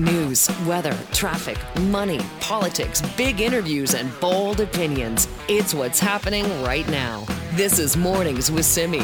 [0.00, 5.28] News, weather, traffic, money, politics, big interviews, and bold opinions.
[5.46, 7.26] It's what's happening right now.
[7.52, 9.02] This is Mornings with Simi.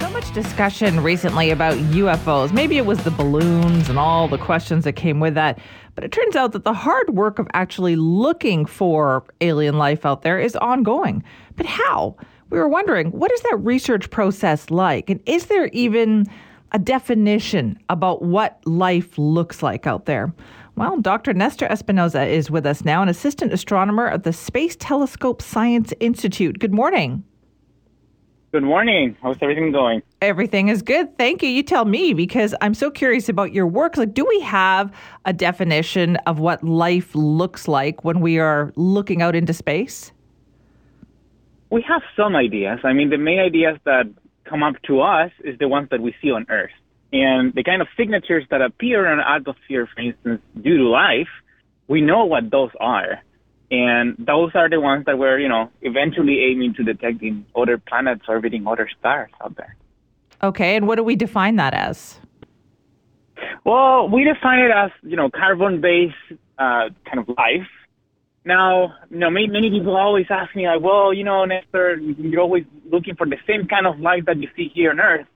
[0.00, 2.50] So much discussion recently about UFOs.
[2.50, 5.58] Maybe it was the balloons and all the questions that came with that.
[5.94, 10.22] But it turns out that the hard work of actually looking for alien life out
[10.22, 11.22] there is ongoing.
[11.56, 12.16] But how?
[12.48, 15.10] We were wondering, what is that research process like?
[15.10, 16.24] And is there even
[16.72, 20.32] a definition about what life looks like out there.
[20.76, 21.32] Well, Dr.
[21.32, 26.58] Nestor Espinoza is with us now, an assistant astronomer at the Space Telescope Science Institute.
[26.58, 27.24] Good morning.
[28.52, 29.16] Good morning.
[29.22, 30.02] How's everything going?
[30.22, 31.16] Everything is good.
[31.18, 31.48] Thank you.
[31.48, 33.96] You tell me because I'm so curious about your work.
[33.96, 34.92] Like, do we have
[35.24, 40.12] a definition of what life looks like when we are looking out into space?
[41.70, 42.80] We have some ideas.
[42.84, 44.06] I mean, the main ideas that
[44.48, 46.70] come up to us is the ones that we see on Earth.
[47.12, 51.28] And the kind of signatures that appear in our atmosphere, for instance, due to life,
[51.88, 53.22] we know what those are.
[53.70, 57.78] And those are the ones that we're, you know, eventually aiming to detect in other
[57.78, 59.76] planets orbiting other stars out there.
[60.42, 62.18] Okay, and what do we define that as?
[63.64, 66.14] Well, we define it as, you know, carbon-based
[66.58, 67.68] uh, kind of life
[68.46, 72.40] now, you know, many, many people always ask me, like, well, you know, Nestor, you're
[72.40, 75.26] always looking for the same kind of life that you see here on Earth.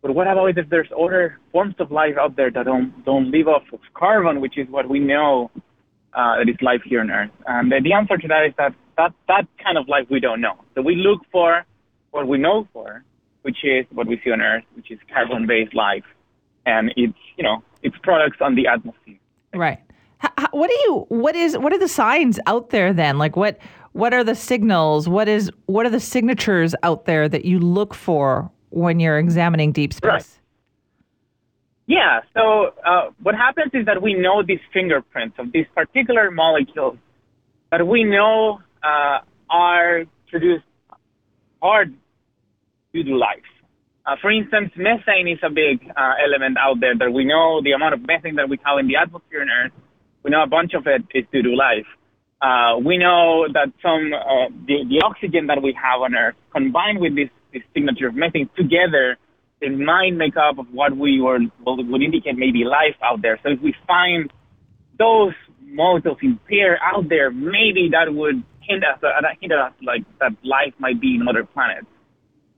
[0.00, 3.48] But what about if there's other forms of life out there that don't don't live
[3.48, 5.50] off of carbon, which is what we know
[6.14, 7.30] uh, that is life here on Earth?
[7.46, 10.40] And the, the answer to that is that, that that kind of life we don't
[10.40, 10.56] know.
[10.74, 11.64] So we look for
[12.10, 13.04] what we know for,
[13.42, 16.04] which is what we see on Earth, which is carbon-based life,
[16.64, 19.18] and it's you know its products on the atmosphere.
[19.54, 19.80] Right.
[20.18, 23.18] How, what do you what is what are the signs out there then?
[23.18, 23.58] Like what
[23.92, 25.08] what are the signals?
[25.08, 29.72] What is what are the signatures out there that you look for when you're examining
[29.72, 30.10] deep space?
[30.10, 30.26] Right.
[31.86, 32.20] Yeah.
[32.34, 36.96] So uh, what happens is that we know these fingerprints of these particular molecules
[37.70, 39.18] that we know uh,
[39.50, 40.64] are produced
[41.62, 41.94] hard
[42.92, 43.38] due to life.
[44.06, 47.72] Uh, for instance, methane is a big uh, element out there that we know the
[47.72, 49.72] amount of methane that we have in the atmosphere on Earth
[50.24, 51.86] we know a bunch of it is due to life.
[52.40, 57.00] Uh, we know that some uh, the, the oxygen that we have on Earth, combined
[57.00, 59.16] with this, this signature of methane, together,
[59.60, 63.38] they might make up of what we were would indicate maybe life out there.
[63.42, 64.32] So if we find
[64.98, 69.08] those molecules in pair out there, maybe that would hint us, uh,
[69.40, 71.86] hint us like that life might be in other planets.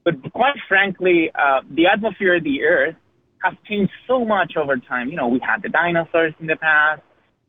[0.04, 2.97] But quite frankly, uh, the atmosphere of the Earth
[3.43, 5.09] has changed so much over time.
[5.09, 7.03] You know, we had the dinosaurs in the past.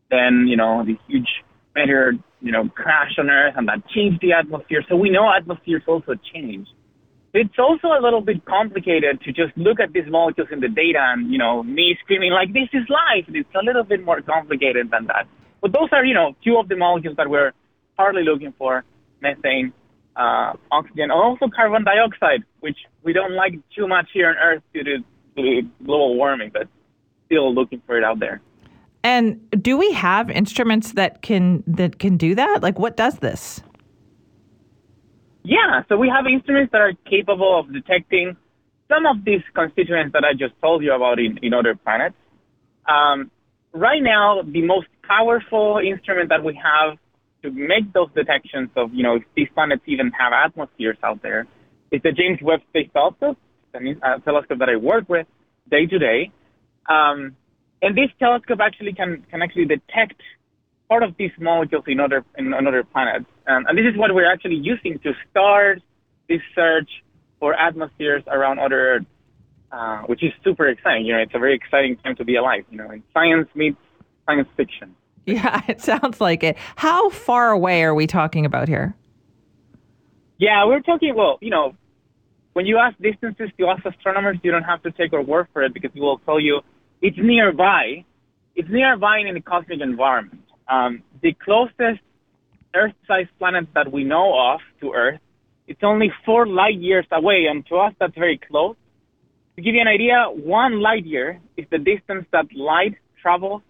[0.09, 1.27] Then, you know, the huge
[1.75, 4.83] meteor, you know, crash on Earth and that changed the atmosphere.
[4.89, 6.67] So we know atmospheres also change.
[7.33, 10.99] It's also a little bit complicated to just look at these molecules in the data
[10.99, 13.25] and, you know, me screaming like, this is life.
[13.27, 15.27] It's a little bit more complicated than that.
[15.61, 17.51] But those are, you know, two of the molecules that we're
[17.95, 18.85] partly looking for,
[19.21, 19.73] methane,
[20.15, 24.63] uh, oxygen, and also carbon dioxide, which we don't like too much here on Earth
[24.73, 24.97] due to
[25.83, 26.67] global warming, but
[27.25, 28.41] still looking for it out there.
[29.03, 32.61] And do we have instruments that can that can do that?
[32.61, 33.61] Like what does this?
[35.43, 38.35] Yeah, so we have instruments that are capable of detecting
[38.89, 42.15] some of these constituents that I just told you about in, in other planets.
[42.87, 43.31] Um,
[43.71, 46.97] right now, the most powerful instrument that we have
[47.43, 51.47] to make those detections of, you know, if these planets even have atmospheres out there
[51.91, 53.37] is the James Webb Space Telescope,
[53.73, 55.27] a telescope that I work with
[55.69, 56.31] day to day.
[56.89, 57.35] Um,
[57.81, 60.21] and this telescope actually can, can actually detect
[60.89, 63.25] part of these molecules in other in other planets.
[63.47, 65.81] Um, and this is what we're actually using to start
[66.29, 66.89] this search
[67.39, 69.05] for atmospheres around other Earth,
[69.71, 71.05] uh, which is super exciting.
[71.05, 72.65] You know, it's a very exciting time to be alive.
[72.71, 73.77] You know, and science meets
[74.25, 74.95] science fiction.
[75.25, 76.57] Yeah, it sounds like it.
[76.77, 78.95] How far away are we talking about here?
[80.37, 81.13] Yeah, we're talking.
[81.15, 81.75] Well, you know,
[82.53, 85.63] when you ask distances to us astronomers, you don't have to take our word for
[85.63, 86.61] it because we will tell you
[87.01, 88.05] it's nearby.
[88.55, 90.41] It's nearby in the cosmic environment.
[90.67, 92.01] Um, the closest
[92.75, 95.19] Earth-sized planet that we know of to Earth,
[95.67, 98.75] it's only four light years away, and to us that's very close.
[99.55, 103.61] To give you an idea, one light year is the distance that light travels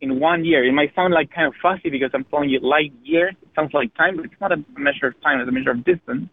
[0.00, 0.64] in one year.
[0.64, 3.34] It might sound like kind of fussy because I'm telling you light years.
[3.42, 5.84] It sounds like time, but it's not a measure of time, it's a measure of
[5.84, 6.28] distance.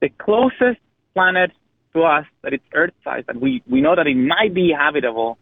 [0.00, 0.80] The closest
[1.14, 1.52] planet
[1.94, 5.38] to us that it's Earth-sized that we, we know that it might be habitable,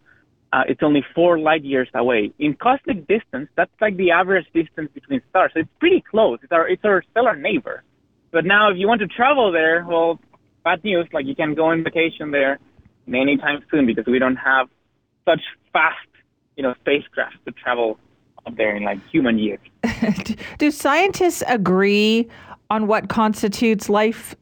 [0.52, 2.32] uh, it's only four light years away.
[2.38, 5.50] In cosmic distance, that's like the average distance between stars.
[5.54, 6.38] So it's pretty close.
[6.42, 7.82] It's our, it's our stellar neighbor.
[8.30, 10.18] But now, if you want to travel there, well,
[10.64, 11.06] bad news.
[11.12, 12.58] Like you can go on vacation there
[13.06, 14.68] anytime soon because we don't have
[15.24, 15.40] such
[15.72, 15.96] fast,
[16.56, 17.98] you know, spacecraft to travel
[18.46, 19.60] up there in like human years.
[20.58, 22.28] Do scientists agree
[22.70, 24.34] on what constitutes life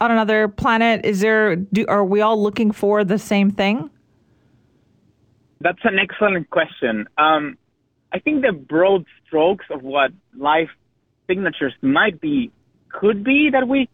[0.00, 1.04] on another planet?
[1.04, 1.56] Is there?
[1.56, 3.90] Do, are we all looking for the same thing?
[5.62, 7.06] That's an excellent question.
[7.16, 7.56] Um,
[8.12, 10.70] I think the broad strokes of what life
[11.28, 12.50] signatures might be
[12.90, 13.88] could be that we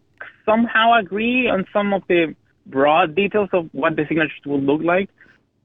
[0.47, 2.35] somehow agree on some of the
[2.67, 5.11] broad details of what the signatures will look like.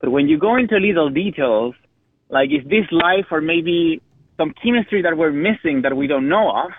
[0.01, 1.73] But when you go into little details,
[2.29, 4.01] like is this life or maybe
[4.37, 6.71] some chemistry that we're missing that we don't know of,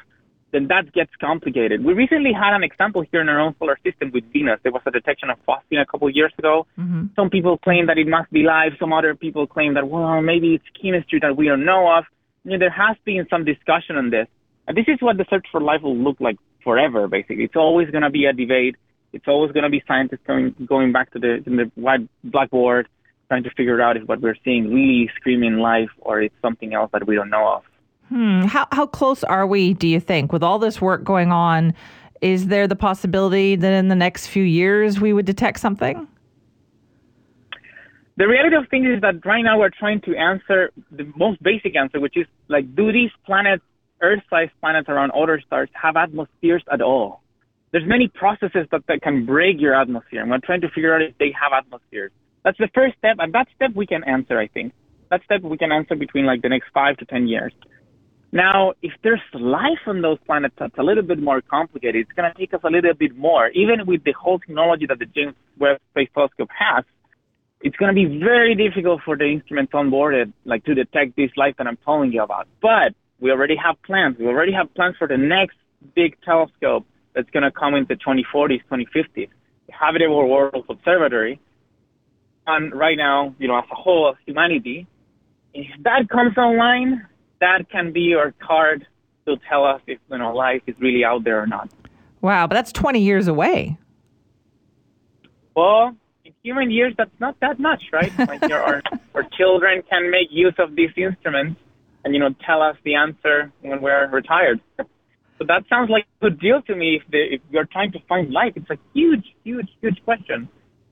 [0.54, 1.84] then that gets complicated.
[1.84, 4.60] We recently had an example here in our own solar system with Venus.
[4.62, 6.66] There was a detection of phosphine a couple of years ago.
[6.78, 7.06] Mm-hmm.
[7.16, 8.72] Some people claim that it must be life.
[8.78, 12.04] Some other people claim that, well, maybe it's chemistry that we don't know of.
[12.44, 14.28] You know, there has been some discussion on this.
[14.68, 17.44] And this is what the search for life will look like forever, basically.
[17.44, 18.76] It's always going to be a debate.
[19.12, 22.88] It's always going to be scientists going, going back to the, to the white blackboard,
[23.28, 26.90] trying to figure out if what we're seeing really screaming life or it's something else
[26.92, 27.62] that we don't know of.
[28.14, 28.42] Hmm.
[28.42, 29.74] How how close are we?
[29.74, 31.74] Do you think with all this work going on?
[32.20, 36.06] Is there the possibility that in the next few years we would detect something?
[38.16, 41.74] The reality of things is that right now we're trying to answer the most basic
[41.74, 43.64] answer, which is like, do these planets,
[44.00, 47.20] Earth-sized planets around other stars, have atmospheres at all?
[47.72, 51.02] There's many processes that, that can break your atmosphere, and we're trying to figure out
[51.02, 52.12] if they have atmospheres.
[52.44, 54.72] That's the first step, and that step we can answer, I think.
[55.10, 57.52] That step we can answer between like the next five to ten years.
[58.34, 62.32] Now, if there's life on those planets that's a little bit more complicated, it's going
[62.32, 63.46] to take us a little bit more.
[63.50, 66.84] Even with the whole technology that the James Webb Space Telescope has,
[67.60, 71.14] it's going to be very difficult for the instruments on board it, like to detect
[71.14, 72.48] this life that I'm telling you about.
[72.60, 74.16] But we already have plans.
[74.18, 75.56] We already have plans for the next
[75.94, 76.84] big telescope
[77.14, 79.28] that's going to come in the 2040s, 2050s, the
[79.72, 81.38] Habitable Worlds Observatory.
[82.48, 84.88] And right now, you know, as a whole, as humanity,
[85.54, 87.06] if that comes online,
[87.44, 88.86] that can be our card
[89.26, 91.68] to tell us if you know life is really out there or not.
[92.20, 93.76] Wow, but that's 20 years away.
[95.54, 95.94] Well,
[96.24, 98.12] in human years, that's not that much, right?
[98.32, 98.82] like our,
[99.14, 101.60] our children can make use of these instruments
[102.02, 104.60] and, you know, tell us the answer when we're retired.
[104.78, 107.98] so that sounds like a good deal to me if, the, if you're trying to
[108.08, 108.54] find life.
[108.56, 110.48] It's a huge, huge, huge question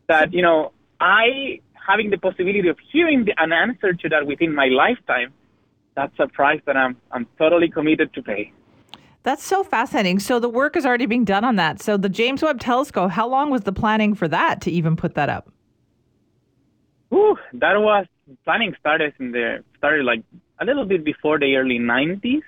[0.09, 4.55] that, you know, I, having the possibility of hearing the, an answer to that within
[4.55, 5.33] my lifetime,
[5.95, 8.53] that's a price that I'm I'm totally committed to pay.
[9.23, 10.19] That's so fascinating.
[10.19, 11.81] So the work is already being done on that.
[11.81, 15.15] So the James Webb Telescope, how long was the planning for that to even put
[15.15, 15.49] that up?
[17.15, 18.07] Ooh, that was
[18.45, 20.25] planning started in the started like
[20.61, 22.43] a little bit before the early 90s.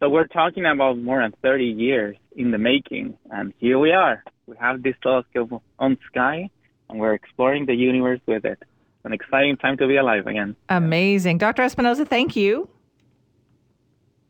[0.00, 4.22] So we're talking about more than 30 years in the making, and here we are.
[4.46, 6.50] We have this telescope on sky,
[6.88, 8.62] and we're exploring the universe with it
[9.08, 10.54] an exciting time to be alive again.
[10.68, 11.38] Amazing.
[11.38, 11.62] Dr.
[11.62, 12.68] Espinoza, thank you.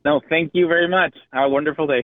[0.04, 1.14] No, thank you very much.
[1.32, 2.00] Have a wonderful day.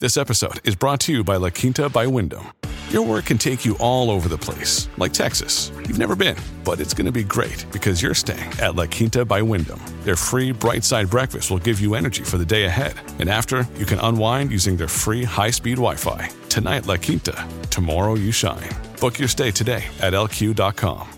[0.00, 2.46] This episode is brought to you by La Quinta by Wyndham.
[2.90, 5.70] Your work can take you all over the place, like Texas.
[5.86, 9.24] You've never been, but it's going to be great because you're staying at La Quinta
[9.24, 9.80] by Wyndham.
[10.04, 12.94] Their free bright side breakfast will give you energy for the day ahead.
[13.18, 16.30] And after, you can unwind using their free high speed Wi Fi.
[16.48, 17.46] Tonight, La Quinta.
[17.70, 18.70] Tomorrow, you shine.
[19.00, 21.17] Book your stay today at lq.com.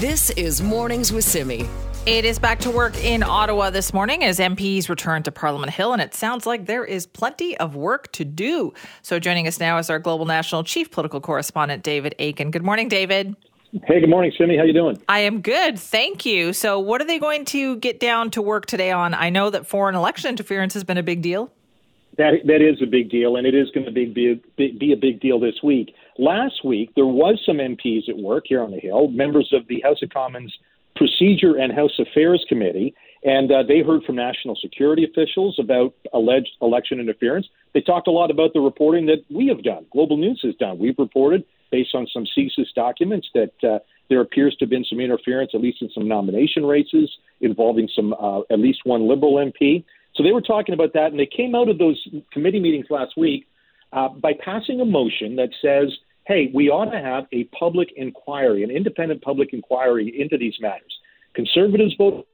[0.00, 1.68] This is Mornings with Simi.
[2.06, 5.92] It is back to work in Ottawa this morning as MPs return to Parliament Hill,
[5.92, 8.72] and it sounds like there is plenty of work to do.
[9.02, 12.50] So, joining us now is our Global National Chief Political Correspondent, David Akin.
[12.50, 13.36] Good morning, David.
[13.84, 14.56] Hey, good morning, Simi.
[14.56, 14.96] How you doing?
[15.06, 16.54] I am good, thank you.
[16.54, 19.12] So, what are they going to get down to work today on?
[19.12, 21.52] I know that foreign election interference has been a big deal.
[22.16, 24.96] That that is a big deal, and it is going to be be, be a
[24.96, 25.94] big deal this week.
[26.20, 29.80] Last week there was some MPs at work here on the Hill, members of the
[29.80, 30.54] House of Commons
[30.94, 36.50] Procedure and House Affairs Committee, and uh, they heard from national security officials about alleged
[36.60, 37.46] election interference.
[37.72, 40.78] They talked a lot about the reporting that we have done, Global News has done.
[40.78, 43.78] We've reported based on some CSIS documents that uh,
[44.10, 47.10] there appears to have been some interference, at least in some nomination races
[47.40, 49.84] involving some uh, at least one Liberal MP.
[50.14, 53.16] So they were talking about that, and they came out of those committee meetings last
[53.16, 53.46] week
[53.94, 55.96] uh, by passing a motion that says,
[56.26, 60.98] "Hey, we ought to have a public inquiry, an independent public inquiry into these matters."
[61.34, 62.24] Conservatives voted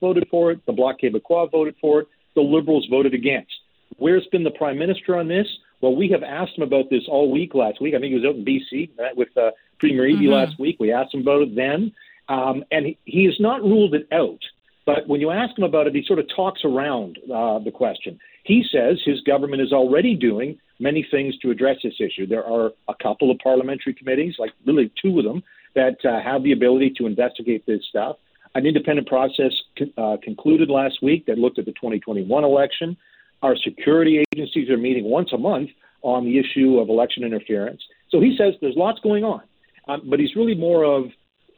[0.00, 3.52] voted for it, the Bloc Québécois voted for it, the Liberals voted against.
[3.98, 5.46] Where's been the Prime Minister on this?
[5.80, 7.94] Well, we have asked him about this all week last week.
[7.94, 10.32] I think he was out in BC with uh, Premier Eby mm-hmm.
[10.32, 10.76] last week.
[10.80, 11.92] We asked him about it then,
[12.28, 14.40] um, and he, he has not ruled it out.
[14.86, 18.18] But when you ask him about it, he sort of talks around uh, the question.
[18.44, 22.26] He says his government is already doing many things to address this issue.
[22.26, 25.42] There are a couple of parliamentary committees, like really two of them,
[25.74, 28.16] that uh, have the ability to investigate this stuff.
[28.54, 29.52] An independent process
[29.98, 32.96] uh, concluded last week that looked at the 2021 election.
[33.42, 35.70] Our security agencies are meeting once a month
[36.02, 37.82] on the issue of election interference.
[38.10, 39.42] So he says there's lots going on,
[39.88, 41.04] um, but he's really more of,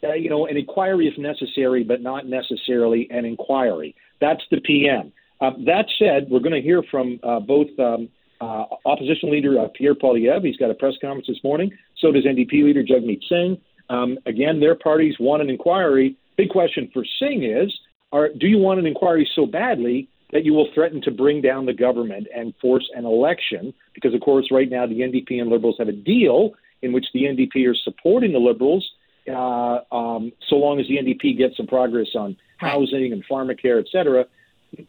[0.02, 3.94] uh, you know, an inquiry if necessary, but not necessarily an inquiry.
[4.20, 5.12] That's the PM.
[5.40, 8.08] Uh, that said, we're going to hear from uh, both um,
[8.40, 10.44] uh, opposition leader uh, Pierre Poilievre.
[10.44, 11.70] He's got a press conference this morning.
[11.98, 13.58] So does NDP leader Jagmeet Singh.
[13.90, 16.16] Um, again, their parties want an inquiry.
[16.36, 17.72] Big question for Singh is,
[18.12, 21.66] are, do you want an inquiry so badly that you will threaten to bring down
[21.66, 23.72] the government and force an election.
[23.94, 26.52] Because, of course, right now the NDP and Liberals have a deal
[26.82, 28.88] in which the NDP are supporting the Liberals
[29.28, 33.86] uh, um, so long as the NDP gets some progress on housing and pharmacare, et
[33.90, 34.24] cetera.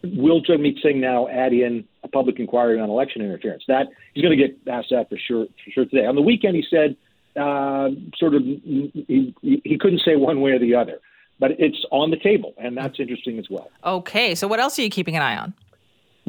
[0.03, 3.63] Will Jagmeet Singh now add in a public inquiry on election interference?
[3.67, 6.05] That he's going to get asked that for sure, for sure today.
[6.05, 6.95] On the weekend, he said
[7.39, 10.99] uh, sort of he, he couldn't say one way or the other
[11.39, 13.69] but it's on the table, and that's interesting as well.
[13.83, 15.53] Okay, so what else are you keeping an eye on?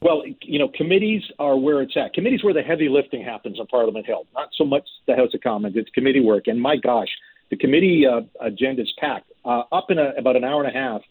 [0.02, 2.14] Well, you know, committees are where it's at.
[2.14, 4.24] Committees where the heavy lifting happens on Parliament Hill.
[4.34, 6.46] Not so much the House of Commons; it's committee work.
[6.46, 7.08] And my gosh,
[7.50, 9.30] the committee uh, agenda is packed.
[9.44, 11.02] Uh, up in a, about an hour and a half,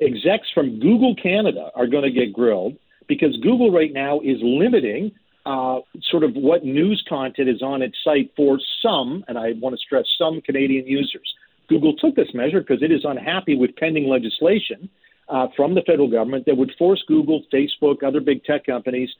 [0.00, 2.76] execs from Google Canada are going to get grilled
[3.08, 5.12] because Google right now is limiting
[5.46, 9.74] uh, sort of what news content is on its site for some, and I want
[9.74, 11.34] to stress some Canadian users.
[11.68, 14.88] Google took this measure because it is unhappy with pending legislation
[15.28, 19.10] uh, from the federal government that would force Google, Facebook, other big tech companies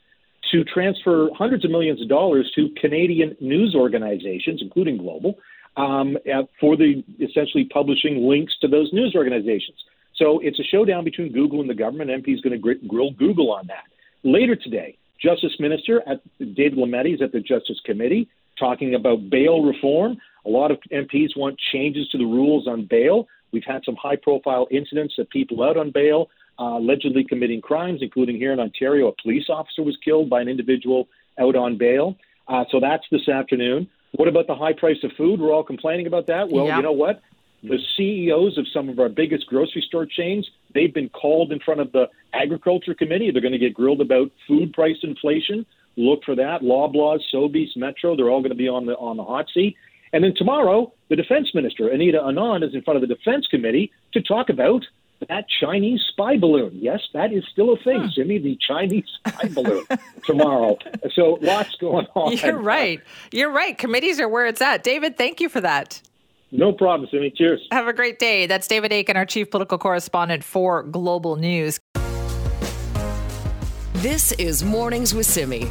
[0.51, 5.37] to transfer hundreds of millions of dollars to Canadian news organizations, including Global,
[5.75, 9.77] um, uh, for the essentially publishing links to those news organizations.
[10.17, 12.09] So it's a showdown between Google and the government.
[12.09, 13.83] MP is going to grill Google on that.
[14.23, 18.27] Later today, Justice Minister at David Lametti is at the Justice Committee
[18.59, 20.17] talking about bail reform.
[20.45, 23.27] A lot of MPs want changes to the rules on bail.
[23.51, 27.99] We've had some high profile incidents of people out on bail uh, allegedly committing crimes,
[28.01, 31.07] including here in Ontario, a police officer was killed by an individual
[31.39, 32.15] out on bail.
[32.47, 33.87] Uh, so that's this afternoon.
[34.13, 35.39] What about the high price of food?
[35.39, 36.49] We're all complaining about that.
[36.49, 36.77] Well, yeah.
[36.77, 37.21] you know what?
[37.63, 41.81] The CEOs of some of our biggest grocery store chains, they've been called in front
[41.81, 43.31] of the Agriculture Committee.
[43.31, 45.65] They're going to get grilled about food price inflation.
[45.95, 46.61] Look for that.
[46.61, 49.75] Loblaws, Sobeys, Metro, they're all going to be on the on the hot seat.
[50.13, 53.91] And then tomorrow, the defense minister, Anita Anand, is in front of the defense committee
[54.13, 54.85] to talk about
[55.27, 56.71] that Chinese spy balloon.
[56.73, 58.11] Yes, that is still a thing, huh.
[58.11, 59.85] Simi, the Chinese spy balloon
[60.23, 60.77] tomorrow.
[61.13, 62.33] So lots going on.
[62.37, 63.01] You're right.
[63.31, 63.77] You're right.
[63.77, 64.83] Committees are where it's at.
[64.83, 66.01] David, thank you for that.
[66.51, 67.31] No problem, Simi.
[67.35, 67.67] Cheers.
[67.71, 68.45] Have a great day.
[68.47, 71.79] That's David Akin, our chief political correspondent for Global News.
[73.95, 75.67] This is Mornings with Simi.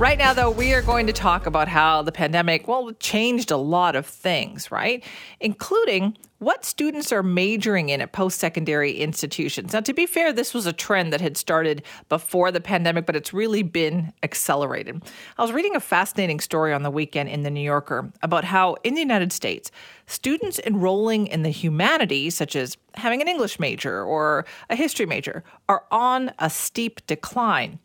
[0.00, 3.58] Right now, though, we are going to talk about how the pandemic, well, changed a
[3.58, 5.04] lot of things, right?
[5.40, 9.74] Including what students are majoring in at post secondary institutions.
[9.74, 13.14] Now, to be fair, this was a trend that had started before the pandemic, but
[13.14, 15.02] it's really been accelerated.
[15.36, 18.76] I was reading a fascinating story on the weekend in The New Yorker about how
[18.82, 19.70] in the United States,
[20.06, 25.44] students enrolling in the humanities, such as having an English major or a history major,
[25.68, 27.80] are on a steep decline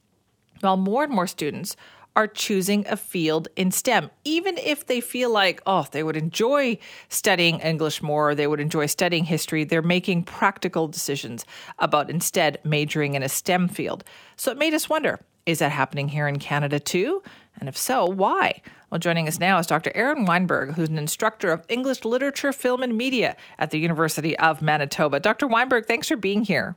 [0.62, 1.76] while more and more students
[2.16, 6.78] are choosing a field in STEM, even if they feel like, oh, they would enjoy
[7.10, 11.46] studying English more, they would enjoy studying history, they're making practical decisions
[11.80, 14.04] about instead majoring in a STEM field.
[14.38, 17.22] So it made us wonder is that happening here in Canada too?
[17.60, 18.62] And if so, why?
[18.90, 19.92] Well, joining us now is Dr.
[19.94, 24.62] Erin Weinberg, who's an instructor of English literature, film, and media at the University of
[24.62, 25.20] Manitoba.
[25.20, 25.48] Dr.
[25.48, 26.76] Weinberg, thanks for being here.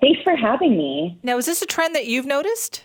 [0.00, 1.18] Thanks for having me.
[1.22, 2.84] Now, is this a trend that you've noticed?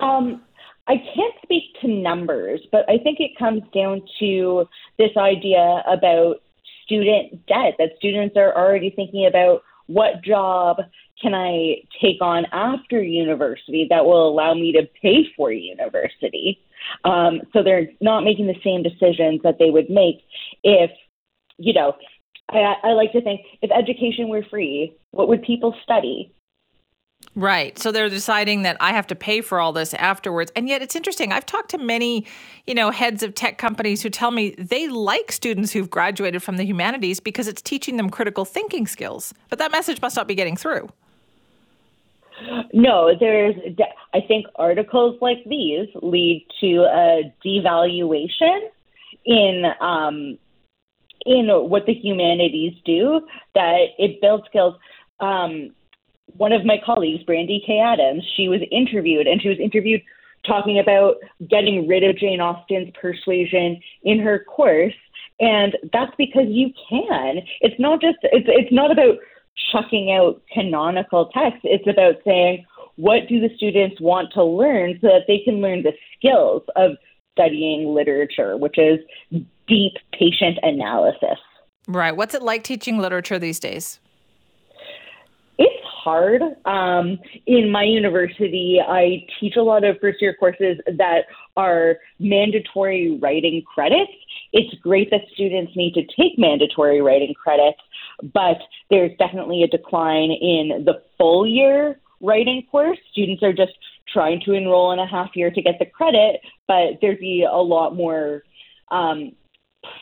[0.00, 0.42] Um,
[0.86, 4.66] I can't speak to numbers, but I think it comes down to
[4.98, 6.36] this idea about
[6.84, 10.78] student debt that students are already thinking about what job
[11.20, 16.60] can I take on after university that will allow me to pay for university.
[17.04, 20.22] Um, so they're not making the same decisions that they would make
[20.62, 20.90] if,
[21.58, 21.94] you know,
[22.50, 26.32] I, I like to think if education were free, what would people study?
[27.38, 27.78] Right.
[27.78, 30.50] So they're deciding that I have to pay for all this afterwards.
[30.56, 31.30] And yet it's interesting.
[31.30, 32.26] I've talked to many,
[32.66, 36.56] you know, heads of tech companies who tell me they like students who've graduated from
[36.56, 39.32] the humanities because it's teaching them critical thinking skills.
[39.50, 40.88] But that message must not be getting through.
[42.72, 43.54] No, there's
[44.12, 48.58] I think articles like these lead to a devaluation
[49.24, 50.38] in um
[51.24, 53.20] in what the humanities do
[53.54, 54.74] that it builds skills
[55.20, 55.70] um
[56.36, 57.80] one of my colleagues, Brandy K.
[57.80, 60.02] Adams, she was interviewed, and she was interviewed
[60.46, 61.16] talking about
[61.48, 64.94] getting rid of Jane Austen's persuasion in her course.
[65.40, 67.38] And that's because you can.
[67.60, 69.18] It's not just it's it's not about
[69.72, 71.62] chucking out canonical texts.
[71.64, 72.64] It's about saying
[72.96, 76.92] what do the students want to learn so that they can learn the skills of
[77.32, 78.98] studying literature, which is
[79.68, 81.38] deep patient analysis.
[81.86, 82.16] Right.
[82.16, 84.00] What's it like teaching literature these days?
[86.02, 86.42] Hard.
[86.64, 91.22] Um, in my university, I teach a lot of first year courses that
[91.56, 94.12] are mandatory writing credits.
[94.52, 97.80] It's great that students need to take mandatory writing credits,
[98.32, 98.58] but
[98.90, 102.98] there's definitely a decline in the full year writing course.
[103.12, 103.72] Students are just
[104.12, 107.56] trying to enroll in a half year to get the credit, but there'd be a
[107.56, 108.42] lot more
[108.90, 109.32] um,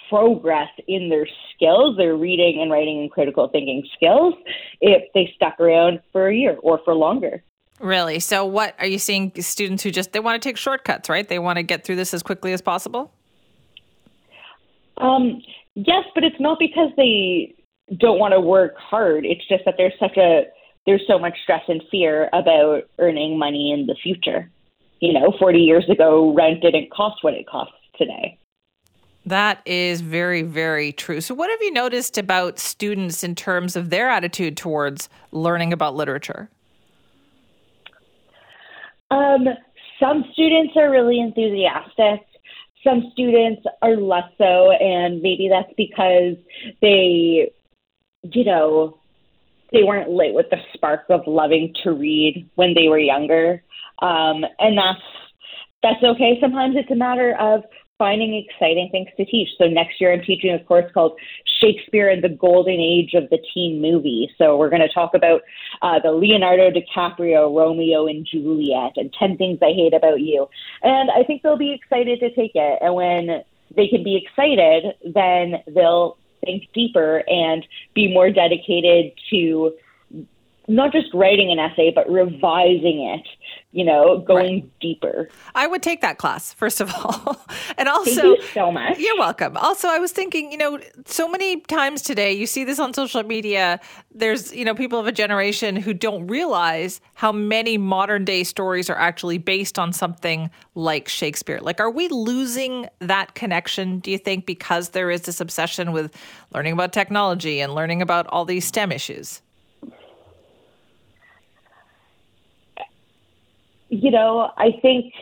[0.09, 4.35] progress in their skills, their reading and writing and critical thinking skills,
[4.81, 7.43] if they stuck around for a year or for longer.
[7.81, 8.21] Really?
[8.21, 11.29] So, what are you seeing students who just they want to take shortcuts, right?
[11.29, 13.13] They want to get through this as quickly as possible.
[14.97, 15.43] Um,
[15.75, 17.55] yes, but it's not because they
[17.99, 19.27] don't want to work hard.
[19.27, 20.45] It's just that there's such a
[20.87, 24.51] there's so much stress and fear about earning money in the future.
[25.01, 28.39] You know, 40 years ago, rent didn't cost what it costs today.
[29.27, 31.21] That is very, very true.
[31.21, 35.97] So, what have you noticed about students in terms of their attitude towards learning about
[35.97, 36.49] literature?
[39.11, 39.49] Um,
[39.99, 42.25] some students are really enthusiastic.
[42.85, 46.37] Some students are less so, and maybe that's because
[46.81, 47.51] they,
[48.23, 48.97] you know,
[49.73, 53.61] they weren't lit with the spark of loving to read when they were younger,
[53.99, 55.01] um, and that's
[55.83, 56.39] that's okay.
[56.41, 57.65] Sometimes it's a matter of
[57.99, 59.49] finding exciting things to teach.
[59.59, 61.19] So next year I'm teaching a course called
[61.61, 64.31] Shakespeare and the Golden Age of the Teen Movie.
[64.37, 65.41] So we're going to talk about
[65.83, 70.47] uh, the Leonardo DiCaprio Romeo and Juliet and 10 Things I Hate About You.
[70.83, 72.79] And I think they'll be excited to take it.
[72.83, 73.43] And when
[73.75, 79.73] they can be excited, then they'll think deeper and be more dedicated to
[80.69, 83.27] not just writing an essay, but revising it,
[83.73, 84.81] you know, going right.
[84.81, 85.29] deeper.
[85.55, 87.37] I would take that class, first of all.
[87.79, 88.99] and also, Thank you so much.
[88.99, 89.57] You're welcome.
[89.57, 93.23] Also, I was thinking, you know, so many times today, you see this on social
[93.23, 93.81] media.
[94.13, 98.91] There's, you know, people of a generation who don't realize how many modern day stories
[98.91, 101.61] are actually based on something like Shakespeare.
[101.61, 106.15] Like, are we losing that connection, do you think, because there is this obsession with
[106.53, 109.43] learning about technology and learning about all these STEM issues?
[113.89, 115.13] You know, I think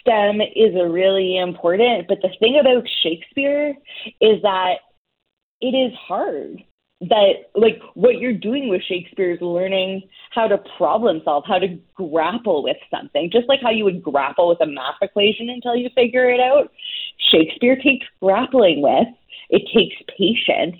[0.00, 3.74] STEM is a really important, but the thing about Shakespeare
[4.20, 4.76] is that
[5.60, 6.62] it is hard.
[7.02, 11.78] That, like, what you're doing with Shakespeare is learning how to problem solve, how to
[11.94, 15.88] grapple with something, just like how you would grapple with a math equation until you
[15.94, 16.70] figure it out.
[17.30, 19.08] Shakespeare takes grappling with,
[19.48, 20.76] it takes patience.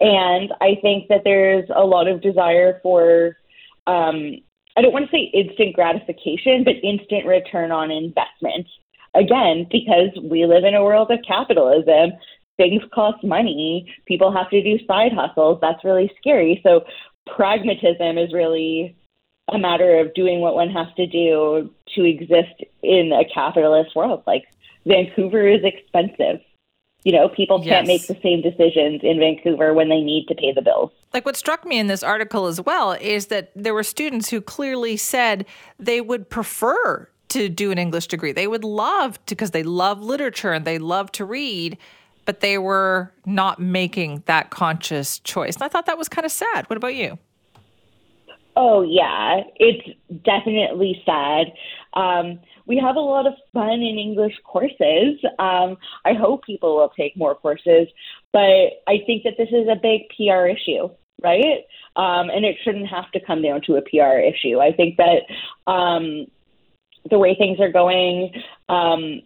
[0.00, 3.38] And I think that there's a lot of desire for
[3.86, 4.36] um,
[4.76, 8.66] I don't want to say instant gratification, but instant return on investment.
[9.14, 12.12] Again, because we live in a world of capitalism,
[12.56, 15.58] things cost money, people have to do side hustles.
[15.60, 16.60] That's really scary.
[16.64, 16.84] So,
[17.34, 18.96] pragmatism is really
[19.52, 24.24] a matter of doing what one has to do to exist in a capitalist world.
[24.26, 24.44] Like,
[24.86, 26.40] Vancouver is expensive.
[27.04, 27.86] You know, people can't yes.
[27.86, 30.90] make the same decisions in Vancouver when they need to pay the bills.
[31.12, 34.40] Like what struck me in this article as well is that there were students who
[34.40, 35.44] clearly said
[35.78, 38.32] they would prefer to do an English degree.
[38.32, 41.76] They would love to because they love literature and they love to read,
[42.24, 45.56] but they were not making that conscious choice.
[45.56, 46.68] And I thought that was kind of sad.
[46.70, 47.18] What about you?
[48.56, 49.88] Oh, yeah, it's
[50.24, 51.52] definitely sad.
[51.94, 55.18] Um, we have a lot of fun in English courses.
[55.38, 57.88] Um, I hope people will take more courses,
[58.32, 60.88] but I think that this is a big PR issue,
[61.22, 61.64] right?
[61.96, 64.60] Um, and it shouldn't have to come down to a PR issue.
[64.60, 66.26] I think that um,
[67.10, 68.32] the way things are going,
[68.68, 69.20] um,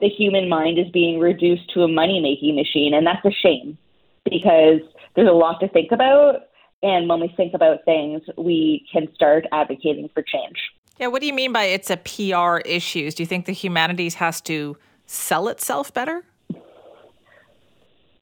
[0.00, 3.78] the human mind is being reduced to a money making machine, and that's a shame
[4.24, 4.80] because
[5.14, 6.42] there's a lot to think about.
[6.82, 10.56] And when we think about things, we can start advocating for change.
[10.98, 13.10] Yeah, what do you mean by it's a PR issue?
[13.10, 16.24] Do you think the humanities has to sell itself better?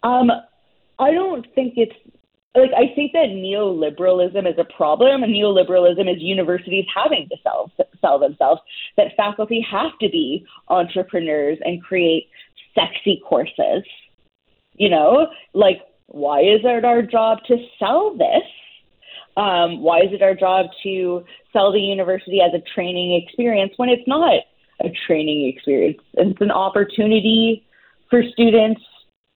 [0.03, 0.31] Um,
[0.99, 1.95] I don't think it's
[2.57, 7.71] like I think that neoliberalism is a problem, and neoliberalism is universities having to sell
[8.01, 8.61] sell themselves.
[8.97, 12.29] That faculty have to be entrepreneurs and create
[12.75, 13.85] sexy courses.
[14.75, 18.43] You know, like why is it our job to sell this?
[19.37, 23.89] Um, why is it our job to sell the university as a training experience when
[23.89, 24.33] it's not
[24.81, 25.99] a training experience?
[26.15, 27.67] It's an opportunity
[28.11, 28.81] for students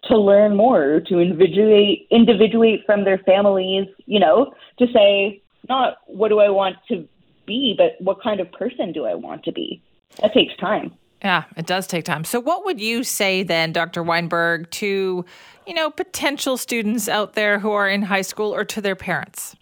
[0.04, 6.28] to learn more, to individuate, individuate from their families, you know, to say, not what
[6.28, 7.06] do I want to
[7.46, 9.82] be, but what kind of person do I want to be?
[10.22, 10.92] That takes time.
[11.22, 12.22] Yeah, it does take time.
[12.22, 14.04] So, what would you say then, Dr.
[14.04, 15.24] Weinberg, to
[15.66, 19.56] you know potential students out there who are in high school or to their parents?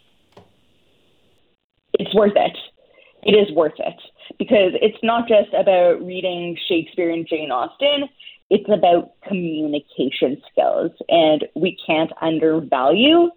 [1.98, 2.56] It's worth it.
[3.22, 4.00] It is worth it
[4.38, 8.08] because it's not just about reading Shakespeare and Jane Austen
[8.50, 13.30] it's about communication skills, and we can't undervalue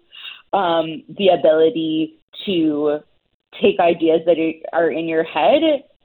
[0.52, 3.00] um, the ability to
[3.60, 4.36] take ideas that
[4.72, 5.62] are in your head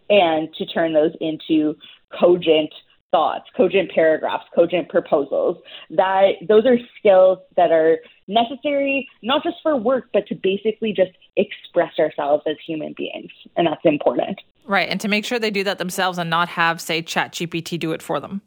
[0.09, 1.75] and to turn those into
[2.19, 2.73] cogent
[3.11, 5.57] thoughts, cogent paragraphs, cogent proposals.
[5.91, 11.11] That those are skills that are necessary not just for work, but to basically just
[11.35, 14.39] express ourselves as human beings, and that's important.
[14.65, 17.91] Right, and to make sure they do that themselves and not have, say, ChatGPT do
[17.91, 18.41] it for them.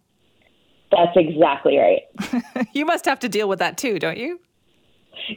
[0.90, 2.66] That's exactly right.
[2.72, 4.40] you must have to deal with that too, don't you?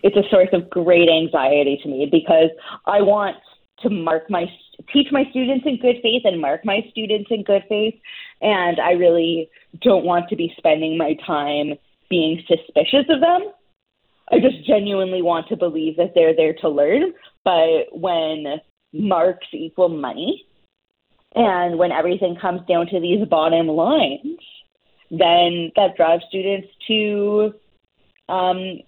[0.03, 2.49] It's a source of great anxiety to me because
[2.85, 3.35] I want
[3.79, 4.45] to mark my
[4.93, 7.95] teach my students in good faith and mark my students in good faith
[8.41, 9.49] and I really
[9.81, 11.73] don't want to be spending my time
[12.09, 13.41] being suspicious of them.
[14.31, 17.13] I just genuinely want to believe that they're there to learn,
[17.43, 18.61] but when
[18.93, 20.45] marks equal money
[21.35, 24.39] and when everything comes down to these bottom lines,
[25.09, 27.53] then that drives students to
[28.29, 28.79] um,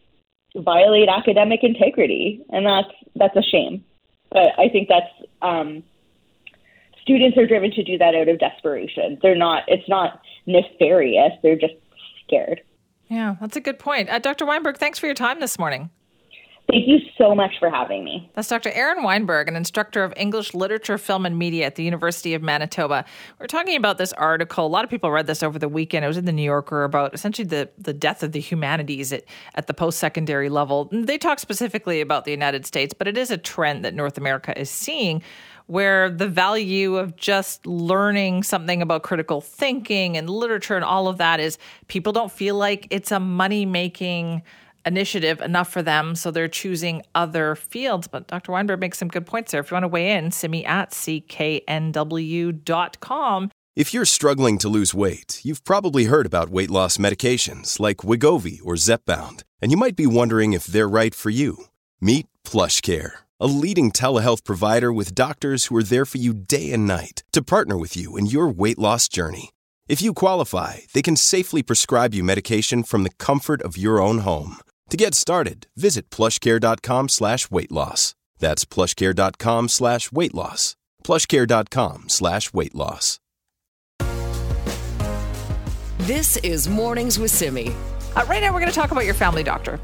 [0.56, 3.84] violate academic integrity, and that's that's a shame.
[4.32, 5.84] But I think that's um,
[7.02, 9.20] students are driven to do that out of desperation.
[9.22, 9.64] They're not.
[9.68, 11.34] It's not nefarious.
[11.42, 11.76] They're just
[12.26, 12.62] scared.
[13.10, 14.10] Yeah, that's a good point.
[14.10, 14.46] Uh, Dr.
[14.46, 15.90] Weinberg, thanks for your time this morning.
[16.70, 18.32] Thank you so much for having me.
[18.36, 18.70] That's Dr.
[18.70, 23.04] Erin Weinberg, an instructor of English literature, film, and media at the University of Manitoba.
[23.38, 24.66] We're talking about this article.
[24.66, 26.06] A lot of people read this over the weekend.
[26.06, 29.26] It was in the New Yorker about essentially the, the death of the humanities at,
[29.56, 30.88] at the post secondary level.
[30.92, 34.58] They talk specifically about the United States, but it is a trend that North America
[34.58, 35.22] is seeing
[35.68, 41.18] where the value of just learning something about critical thinking and literature and all of
[41.18, 44.42] that is people don't feel like it's a money making
[44.86, 48.08] initiative enough for them, so they're choosing other fields.
[48.08, 48.52] But Dr.
[48.52, 49.62] Weinberg makes some good points there.
[49.62, 51.62] If you want to weigh in, simi at cknw.com.
[53.76, 58.60] If you're struggling to lose weight, you've probably heard about weight loss medications like Wegovy
[58.64, 61.66] or Zepbound, and you might be wondering if they're right for you.
[62.00, 63.14] Meet PlushCare,
[63.44, 67.42] a leading telehealth provider with doctors who are there for you day and night to
[67.44, 69.52] partner with you in your weight loss journey.
[69.90, 74.20] If you qualify, they can safely prescribe you medication from the comfort of your own
[74.20, 74.60] home.
[74.92, 78.16] To get started, visit plushcare.com slash weight loss.
[78.40, 80.78] That's plushcare.com slash weight loss.
[81.04, 83.20] Plushcare.com slash weight loss.
[85.98, 87.76] This is Mornings with Simi.
[88.16, 89.82] Uh, right now, we're going to talk about your family doctor.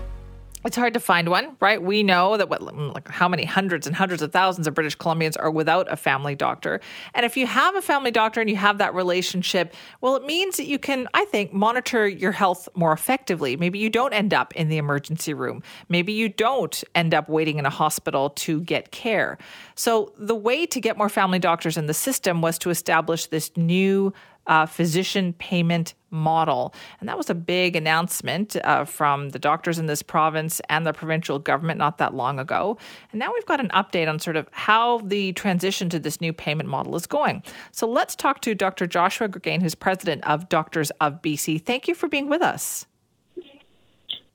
[0.65, 1.81] It's hard to find one, right?
[1.81, 4.97] We know that what mm, like how many hundreds and hundreds of thousands of British
[4.97, 6.81] Columbians are without a family doctor.
[7.13, 10.57] And if you have a family doctor and you have that relationship, well, it means
[10.57, 13.55] that you can, I think, monitor your health more effectively.
[13.55, 15.63] Maybe you don't end up in the emergency room.
[15.87, 19.37] Maybe you don't end up waiting in a hospital to get care.
[19.75, 23.55] So the way to get more family doctors in the system was to establish this
[23.55, 24.13] new
[24.49, 26.73] uh, physician payment model.
[26.99, 30.91] And that was a big announcement uh, from the doctors in this province and the
[30.91, 32.77] provincial government not that long ago.
[33.11, 36.33] And now we've got an update on sort of how the transition to this new
[36.33, 37.43] payment model is going.
[37.71, 38.87] So let's talk to Dr.
[38.87, 41.63] Joshua Greggain, who's president of Doctors of BC.
[41.63, 42.87] Thank you for being with us.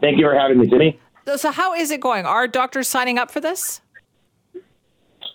[0.01, 1.01] Thank you for having me, Jenny.
[1.37, 2.27] So, how is it going?
[2.27, 3.81] Are doctors signing up for this?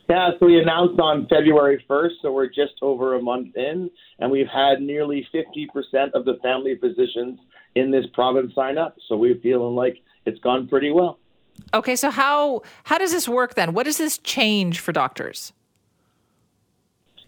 [0.09, 4.31] Yeah, so we announced on February 1st, so we're just over a month in, and
[4.31, 5.67] we've had nearly 50%
[6.15, 7.39] of the family physicians
[7.75, 8.95] in this province sign up.
[9.07, 11.19] So we're feeling like it's gone pretty well.
[11.75, 13.73] Okay, so how how does this work then?
[13.73, 15.53] What does this change for doctors?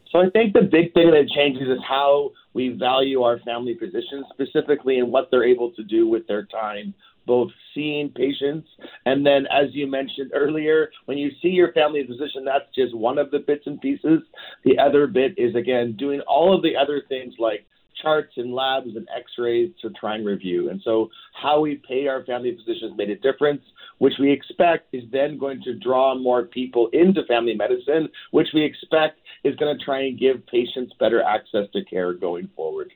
[0.09, 4.25] So I think the big thing that changes is how we value our family physicians
[4.33, 6.93] specifically and what they're able to do with their time
[7.31, 8.67] both seeing patients.
[9.05, 13.17] And then as you mentioned earlier when you see your family physician that's just one
[13.17, 14.19] of the bits and pieces.
[14.65, 17.65] The other bit is again doing all of the other things like
[18.01, 20.69] charts and labs and x-rays to try and review.
[20.69, 23.61] And so how we pay our family physicians made a difference
[23.99, 28.61] which we expect is then going to draw more people into family medicine which we
[28.61, 32.91] expect is going to try and give patients better access to care going forward.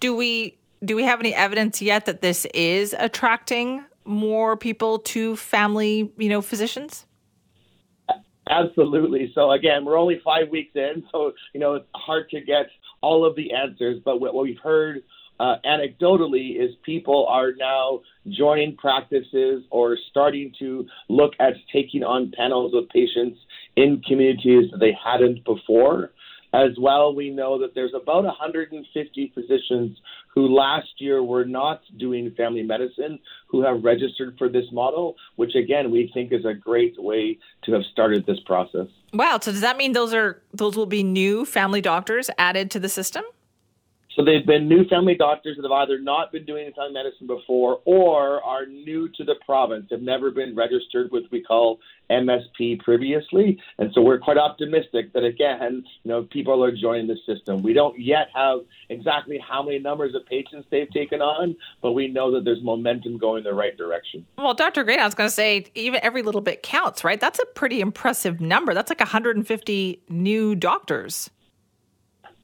[0.00, 5.36] Do we do we have any evidence yet that this is attracting more people to
[5.36, 7.06] family, you know, physicians?
[8.48, 9.32] Absolutely.
[9.34, 12.66] So again, we're only five weeks in, so you know it's hard to get
[13.00, 14.00] all of the answers.
[14.04, 15.02] But what we've heard
[15.40, 22.32] uh, anecdotally is people are now joining practices or starting to look at taking on
[22.36, 23.38] panels of patients
[23.74, 26.12] in communities that they hadn't before.
[26.56, 29.98] As well, we know that there's about 150 physicians
[30.34, 35.54] who last year were not doing family medicine who have registered for this model, which
[35.54, 38.86] again we think is a great way to have started this process.
[39.12, 39.38] Wow!
[39.42, 42.88] So does that mean those are those will be new family doctors added to the
[42.88, 43.24] system?
[44.16, 47.80] So they've been new family doctors that have either not been doing family medicine before
[47.84, 51.78] or are new to the province, have never been registered with what we call
[52.10, 53.60] MSP previously.
[53.78, 57.62] And so we're quite optimistic that again, you know, people are joining the system.
[57.62, 62.08] We don't yet have exactly how many numbers of patients they've taken on, but we
[62.08, 64.24] know that there's momentum going the right direction.
[64.38, 64.82] Well, Dr.
[64.84, 67.20] Green, I was going to say even every little bit counts, right?
[67.20, 68.72] That's a pretty impressive number.
[68.72, 71.28] That's like 150 new doctors.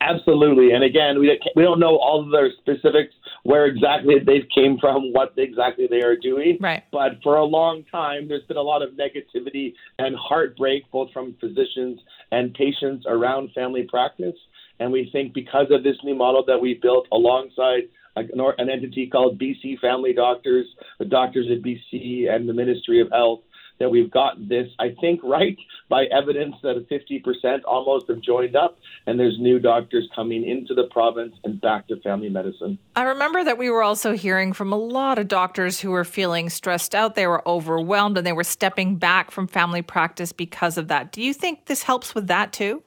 [0.09, 0.73] Absolutely.
[0.73, 5.13] And again, we, we don't know all of their specifics, where exactly they came from,
[5.13, 6.59] what exactly they are doing.
[6.61, 6.85] Right.
[6.93, 11.35] But for a long time, there's been a lot of negativity and heartbreak, both from
[11.41, 14.37] physicians and patients around family practice.
[14.79, 17.83] And we think because of this new model that we built alongside
[18.17, 20.67] an entity called BC Family Doctors,
[20.99, 23.41] the doctors at BC, and the Ministry of Health,
[23.83, 28.79] that we've got this, I think, right by evidence that 50% almost have joined up,
[29.07, 32.79] and there's new doctors coming into the province and back to family medicine.
[32.95, 36.49] I remember that we were also hearing from a lot of doctors who were feeling
[36.49, 40.89] stressed out, they were overwhelmed, and they were stepping back from family practice because of
[40.89, 41.11] that.
[41.11, 42.83] Do you think this helps with that too?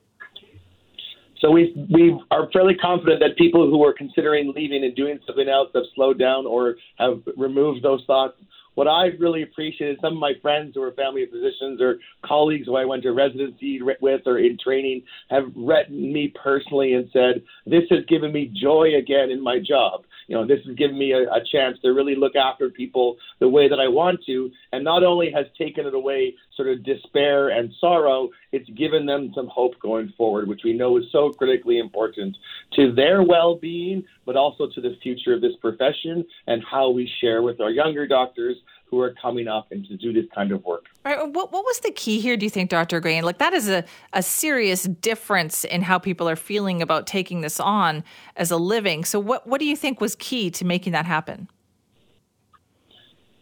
[1.41, 5.47] So we we are fairly confident that people who are considering leaving and doing something
[5.47, 8.37] else have slowed down or have removed those thoughts
[8.75, 12.67] what I really appreciated, is some of my friends who are family physicians or colleagues
[12.67, 17.41] who I went to residency with or in training have written me personally and said,
[17.65, 20.03] This has given me joy again in my job.
[20.27, 23.49] You know, this has given me a, a chance to really look after people the
[23.49, 24.51] way that I want to.
[24.71, 29.31] And not only has taken it away sort of despair and sorrow, it's given them
[29.35, 32.37] some hope going forward, which we know is so critically important
[32.73, 37.09] to their well being, but also to the future of this profession and how we
[37.21, 40.63] share with our younger doctors who are coming up and to do this kind of
[40.63, 40.85] work.
[41.03, 41.17] Right.
[41.17, 42.99] What, what was the key here, do you think, Dr.
[42.99, 43.23] Green?
[43.23, 47.59] Like, that is a, a serious difference in how people are feeling about taking this
[47.59, 48.03] on
[48.35, 49.03] as a living.
[49.03, 51.49] So, what, what do you think was key to making that happen?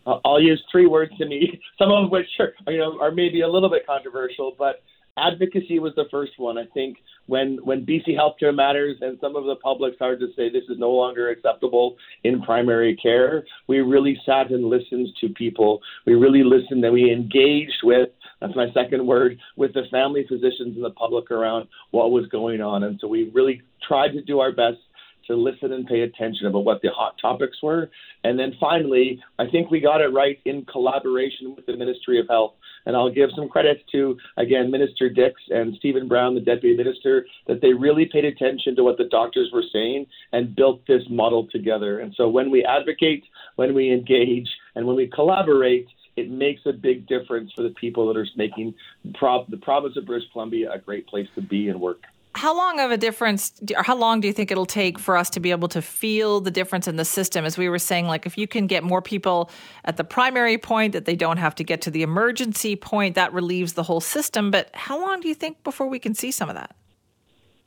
[0.05, 3.41] Uh, I'll use three words to me, some of which are, you know, are maybe
[3.41, 4.81] a little bit controversial, but
[5.17, 6.57] advocacy was the first one.
[6.57, 6.97] I think
[7.27, 10.79] when when BC Healthcare Matters and some of the public started to say this is
[10.79, 15.81] no longer acceptable in primary care, we really sat and listened to people.
[16.05, 18.09] We really listened and we engaged with
[18.41, 22.59] that's my second word with the family physicians and the public around what was going
[22.59, 22.83] on.
[22.83, 24.79] And so we really tried to do our best
[25.27, 27.89] to listen and pay attention about what the hot topics were.
[28.25, 32.27] And then finally, I think we got it right in collaboration with the Ministry of
[32.27, 32.55] Health.
[32.85, 37.25] And I'll give some credit to, again, Minister Dix and Stephen Brown, the Deputy Minister,
[37.47, 41.47] that they really paid attention to what the doctors were saying and built this model
[41.51, 41.99] together.
[41.99, 43.23] And so when we advocate,
[43.55, 48.07] when we engage, and when we collaborate, it makes a big difference for the people
[48.07, 52.01] that are making the province of British Columbia a great place to be and work
[52.35, 55.29] how long of a difference or how long do you think it'll take for us
[55.29, 58.25] to be able to feel the difference in the system as we were saying like
[58.25, 59.49] if you can get more people
[59.85, 63.31] at the primary point that they don't have to get to the emergency point that
[63.33, 66.49] relieves the whole system but how long do you think before we can see some
[66.49, 66.75] of that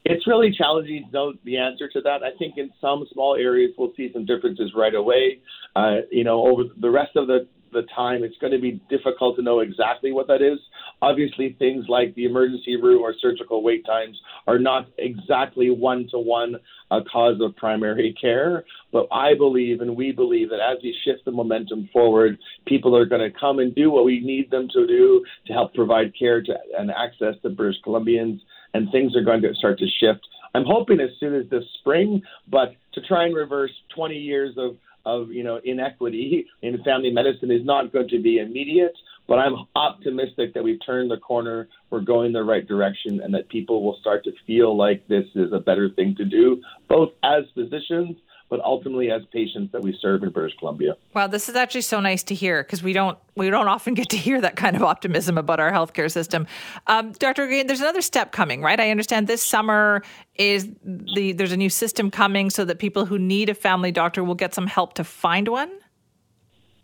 [0.09, 2.22] it's really challenging to know the answer to that.
[2.22, 5.40] I think in some small areas we'll see some differences right away.
[5.74, 8.25] Uh, you know, over the rest of the the time.
[8.25, 10.59] It's going to be difficult to know exactly what that is.
[11.03, 16.19] Obviously, things like the emergency room or surgical wait times are not exactly one to
[16.19, 16.57] one
[16.91, 18.65] a cause of primary care.
[18.93, 23.07] But I believe and we believe that as we shift the momentum forward, people are
[23.07, 26.43] going to come and do what we need them to do to help provide care
[26.43, 28.41] to, and access to British Columbians,
[28.75, 30.27] and things are going to start to shift.
[30.55, 34.77] I'm hoping as soon as this spring, but to try and reverse 20 years of
[35.07, 38.95] of you know inequity in family medicine is not going to be immediate.
[39.29, 43.49] But I'm optimistic that we've turned the corner, we're going the right direction, and that
[43.49, 47.42] people will start to feel like this is a better thing to do, both as
[47.55, 48.16] physicians
[48.48, 50.96] but ultimately as patients that we serve in British Columbia.
[51.14, 54.09] Wow, this is actually so nice to hear because we don't we don't often get
[54.11, 56.46] to hear that kind of optimism about our healthcare system.
[56.87, 57.46] Um, Dr.
[57.46, 58.78] Greggain, there's another step coming, right?
[58.78, 60.02] I understand this summer
[60.37, 64.22] is the there's a new system coming so that people who need a family doctor
[64.22, 65.70] will get some help to find one.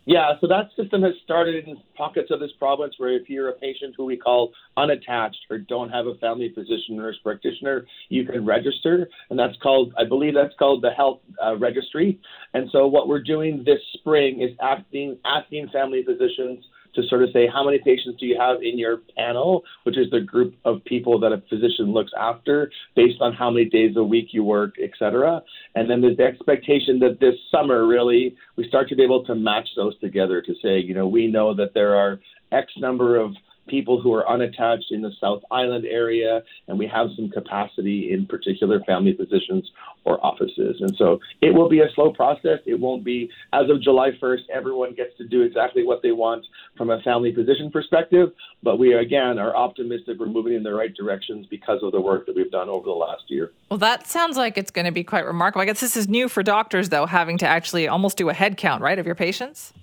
[0.05, 3.53] Yeah, so that system has started in pockets of this province where if you're a
[3.53, 8.45] patient who we call unattached or don't have a family physician nurse practitioner, you can
[8.45, 12.19] register, and that's called, I believe that's called the health uh, registry.
[12.53, 17.29] And so what we're doing this spring is asking asking family physicians to sort of
[17.33, 20.83] say how many patients do you have in your panel, which is the group of
[20.85, 24.75] people that a physician looks after based on how many days a week you work,
[24.81, 25.41] et cetera.
[25.75, 29.35] And then there's the expectation that this summer, really, we start to be able to
[29.35, 32.19] match those together to say, you know, we know that there are
[32.51, 33.31] X number of
[33.67, 38.25] people who are unattached in the South Island area, and we have some capacity in
[38.25, 39.69] particular family physicians
[40.05, 40.77] or offices.
[40.81, 42.59] And so it will be a slow process.
[42.65, 46.45] It won't be, as of July 1st, everyone gets to do exactly what they want
[46.77, 48.29] from a family physician perspective.
[48.61, 52.25] But we, again, are optimistic we're moving in the right directions because of the work
[52.25, 53.51] that we've done over the last year.
[53.69, 55.61] Well, that sounds like it's going to be quite remarkable.
[55.61, 58.57] I guess this is new for doctors, though, having to actually almost do a head
[58.57, 59.73] count, right, of your patients?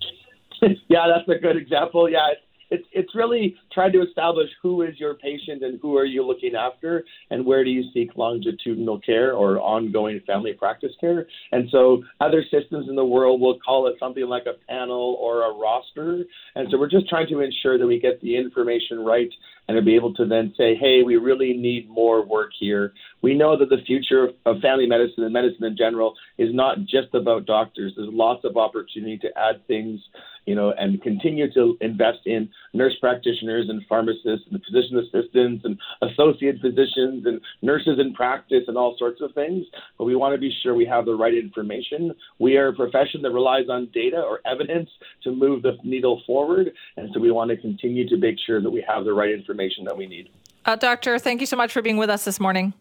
[0.61, 2.09] yeah, that's a good example.
[2.09, 2.27] Yeah,
[2.71, 6.55] it's it's really trying to establish who is your patient and who are you looking
[6.55, 11.27] after and where do you seek longitudinal care or ongoing family practice care.
[11.51, 15.43] And so other systems in the world will call it something like a panel or
[15.43, 16.23] a roster.
[16.55, 19.29] And so we're just trying to ensure that we get the information right
[19.71, 22.91] and to be able to then say, hey, we really need more work here.
[23.21, 27.13] We know that the future of family medicine and medicine in general is not just
[27.13, 27.93] about doctors.
[27.95, 30.01] There's lots of opportunity to add things
[30.45, 35.77] you know, and continue to invest in nurse practitioners and pharmacists and physician assistants and
[36.01, 39.65] associate physicians and nurses in practice and all sorts of things.
[39.97, 42.13] But we want to be sure we have the right information.
[42.39, 44.89] We are a profession that relies on data or evidence
[45.23, 46.71] to move the needle forward.
[46.97, 49.60] And so we want to continue to make sure that we have the right information
[49.85, 50.29] that we need.
[50.65, 52.73] Uh, doctor, thank you so much for being with us this morning.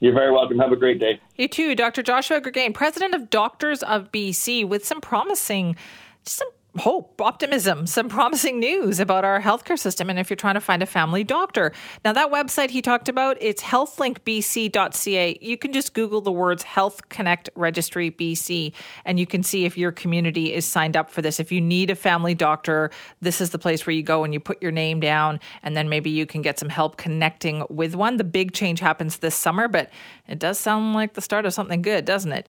[0.00, 0.58] You're very welcome.
[0.58, 1.20] Have a great day.
[1.36, 2.02] You too, Dr.
[2.02, 5.76] Joshua Greggain, president of Doctors of BC, with some promising,
[6.24, 10.08] some hope, optimism, some promising news about our healthcare system.
[10.08, 11.72] And if you're trying to find a family doctor,
[12.04, 15.38] now that website he talked about, it's healthlinkbc.ca.
[15.40, 18.72] You can just Google the words Health Connect Registry BC,
[19.04, 21.40] and you can see if your community is signed up for this.
[21.40, 24.40] If you need a family doctor, this is the place where you go and you
[24.40, 28.16] put your name down, and then maybe you can get some help connecting with one.
[28.16, 29.90] The big change happens this summer, but
[30.28, 32.48] it does sound like the start of something good, doesn't it?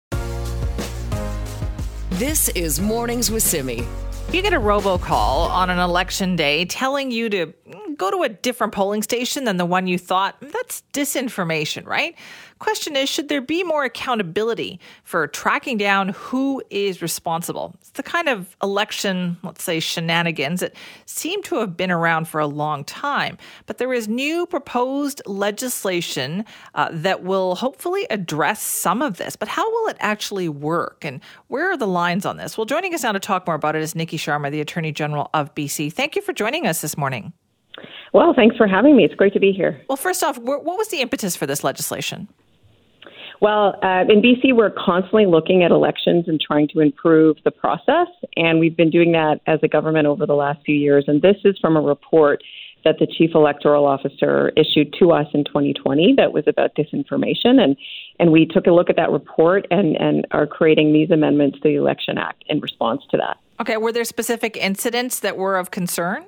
[2.12, 3.84] This is Mornings with Simi.
[4.32, 7.54] You get a robocall on an election day telling you to
[8.02, 10.36] go to a different polling station than the one you thought.
[10.42, 12.16] That's disinformation, right?
[12.58, 17.76] Question is should there be more accountability for tracking down who is responsible?
[17.80, 20.74] It's the kind of election, let's say, shenanigans that
[21.06, 23.38] seem to have been around for a long time.
[23.68, 29.36] But there is new proposed legislation uh, that will hopefully address some of this.
[29.36, 31.06] But how will it actually work?
[31.06, 32.58] And where are the lines on this?
[32.58, 35.30] Well, joining us now to talk more about it is Niki Sharma, the Attorney General
[35.36, 35.94] of BC.
[35.94, 37.34] Thank you for joining us this morning.
[38.14, 39.06] Well, thanks for having me.
[39.06, 39.82] It's great to be here.
[39.88, 42.28] Well, first off, what was the impetus for this legislation?
[43.42, 48.08] Well, uh, in BC, we're constantly looking at elections and trying to improve the process,
[48.38, 51.06] and we've been doing that as a government over the last few years.
[51.08, 52.44] And this is from a report
[52.84, 57.76] that the chief electoral officer issued to us in 2020 that was about disinformation, and
[58.20, 61.70] and we took a look at that report and and are creating these amendments to
[61.70, 63.38] the Election Act in response to that.
[63.60, 66.26] Okay, were there specific incidents that were of concern?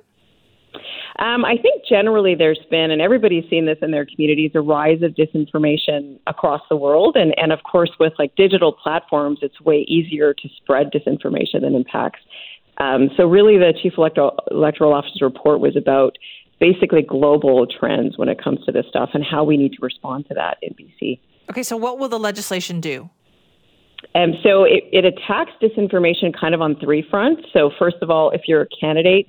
[1.18, 5.02] Um, I think generally there's been, and everybody's seen this in their communities, a rise
[5.02, 7.16] of disinformation across the world.
[7.16, 11.74] And, and of course, with like digital platforms, it's way easier to spread disinformation than
[11.74, 12.20] impacts.
[12.78, 16.18] Um, so, really, the Chief Electoral, Electoral Officer's report was about
[16.58, 20.26] basically global trends when it comes to this stuff and how we need to respond
[20.28, 21.20] to that in BC.
[21.50, 23.10] Okay, so what will the legislation do?
[24.14, 27.42] And so it, it attacks disinformation kind of on three fronts.
[27.52, 29.28] So, first of all, if you're a candidate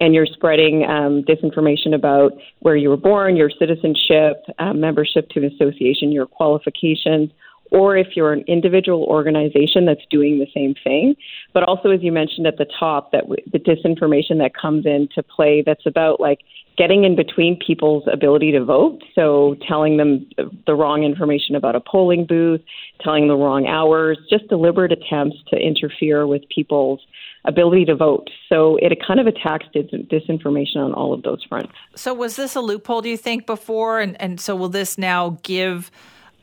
[0.00, 5.40] and you're spreading um, disinformation about where you were born, your citizenship, uh, membership to
[5.40, 7.30] an association, your qualifications,
[7.70, 11.16] or if you're an individual organization that's doing the same thing.
[11.52, 15.22] But also, as you mentioned at the top, that w- the disinformation that comes into
[15.22, 16.40] play that's about like
[16.76, 19.02] getting in between people's ability to vote.
[19.14, 20.28] So telling them
[20.66, 22.60] the wrong information about a polling booth,
[23.00, 27.00] telling the wrong hours, just deliberate attempts to interfere with people's
[27.46, 28.28] ability to vote.
[28.48, 31.72] So it kind of attacks dis- disinformation on all of those fronts.
[31.94, 34.00] So was this a loophole, do you think, before?
[34.00, 35.90] And, and so will this now give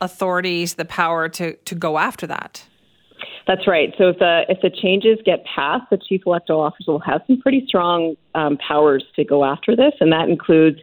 [0.02, 2.66] authorities the power to, to go after that?
[3.46, 3.94] That's right.
[3.98, 7.42] So if the if the changes get passed, the chief electoral officer will have some
[7.42, 10.80] pretty strong um, powers to go after this, and that includes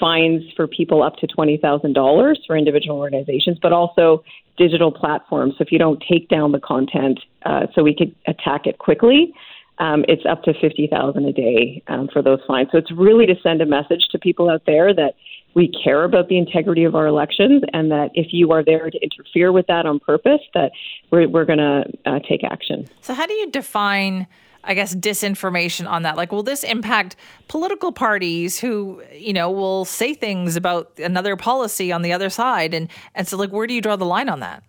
[0.00, 4.22] fines for people up to twenty thousand dollars for individual organizations, but also
[4.56, 5.54] digital platforms.
[5.58, 9.34] So if you don't take down the content, uh, so we could attack it quickly.
[9.78, 12.68] Um, it's up to fifty thousand a day um, for those fines.
[12.72, 15.14] So it's really to send a message to people out there that
[15.54, 18.98] we care about the integrity of our elections, and that if you are there to
[19.00, 20.72] interfere with that on purpose, that
[21.10, 22.86] we're, we're going to uh, take action.
[23.00, 24.26] So, how do you define?
[24.64, 26.16] I guess disinformation on that.
[26.16, 27.16] Like, will this impact
[27.46, 32.74] political parties who, you know, will say things about another policy on the other side?
[32.74, 34.62] And and so, like, where do you draw the line on that?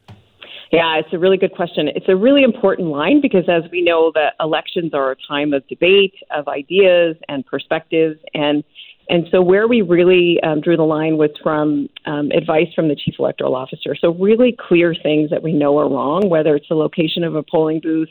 [0.71, 1.87] Yeah, it's a really good question.
[1.87, 5.67] It's a really important line because, as we know, that elections are a time of
[5.67, 8.63] debate, of ideas and perspectives, and
[9.09, 12.95] and so, where we really um, drew the line was from um, advice from the
[12.95, 13.95] chief electoral officer.
[13.99, 17.41] So, really clear things that we know are wrong, whether it's the location of a
[17.41, 18.09] polling booth,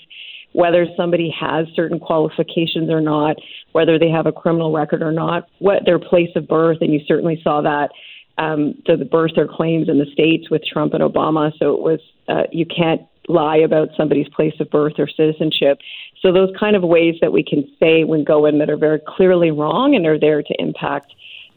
[0.52, 3.36] whether somebody has certain qualifications or not,
[3.70, 6.98] whether they have a criminal record or not, what their place of birth, and you
[7.06, 7.90] certainly saw that
[8.38, 11.52] um, to the birther claims in the states with Trump and Obama.
[11.58, 15.78] So it was uh, you can't lie about somebody's place of birth or citizenship.
[16.22, 19.00] So those kind of ways that we can say when go in that are very
[19.06, 21.12] clearly wrong and are there to impact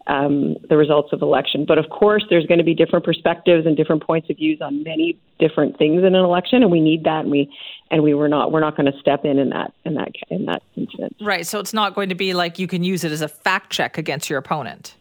[0.07, 1.65] um, the results of election.
[1.65, 4.83] But of course, there's going to be different perspectives and different points of views on
[4.83, 7.21] many different things in an election, and we need that.
[7.21, 7.53] And we
[7.91, 10.45] and we were not we're not going to step in in that in that in
[10.45, 11.15] that instance.
[11.21, 11.45] Right.
[11.45, 13.97] So it's not going to be like you can use it as a fact check
[13.97, 14.95] against your opponent.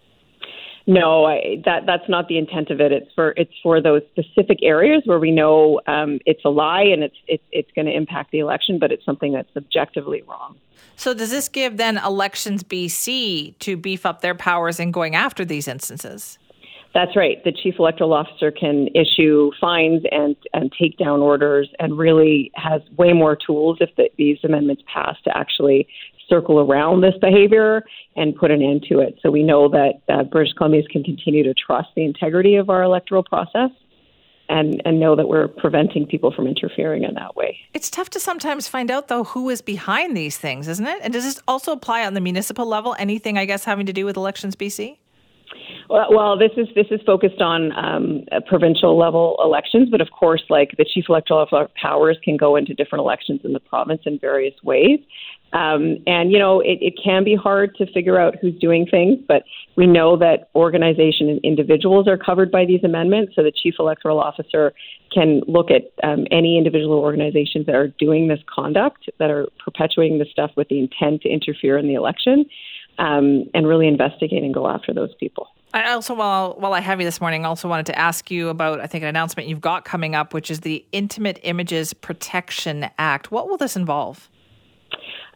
[0.87, 2.91] No, I, that that's not the intent of it.
[2.93, 7.03] It's for it's for those specific areas where we know um, it's a lie and
[7.03, 10.57] it's it's it's going to impact the election, but it's something that's objectively wrong.
[10.97, 15.45] So does this give then Elections BC to beef up their powers in going after
[15.45, 16.39] these instances?
[16.93, 17.43] That's right.
[17.45, 22.83] The chief electoral officer can issue fines and, and take down orders and really has
[22.97, 25.87] way more tools if the, these amendments pass to actually
[26.31, 27.83] circle around this behavior
[28.17, 29.19] and put an end to it.
[29.23, 32.83] So we know that uh, British Columbians can continue to trust the integrity of our
[32.83, 33.71] electoral process.
[34.49, 37.57] And, and know that we're preventing people from interfering in that way.
[37.73, 40.99] It's tough to sometimes find out, though, who is behind these things, isn't it?
[41.03, 42.97] And does this also apply on the municipal level?
[42.99, 44.97] Anything, I guess, having to do with elections BC?
[45.89, 50.77] Well, this is this is focused on um, provincial level elections, but of course, like
[50.79, 51.47] the chief electoral
[51.81, 55.01] powers can go into different elections in the province in various ways.
[55.53, 59.19] Um, and, you know, it, it can be hard to figure out who's doing things,
[59.27, 59.43] but
[59.77, 63.33] we know that organization and individuals are covered by these amendments.
[63.35, 64.73] So the chief electoral officer
[65.13, 70.19] can look at um, any individual organizations that are doing this conduct, that are perpetuating
[70.19, 72.47] this stuff with the intent to interfere in the election,
[73.01, 75.49] um, and really investigate and go after those people.
[75.73, 78.81] I also, while while I have you this morning, also wanted to ask you about
[78.81, 83.31] I think an announcement you've got coming up, which is the Intimate Images Protection Act.
[83.31, 84.29] What will this involve?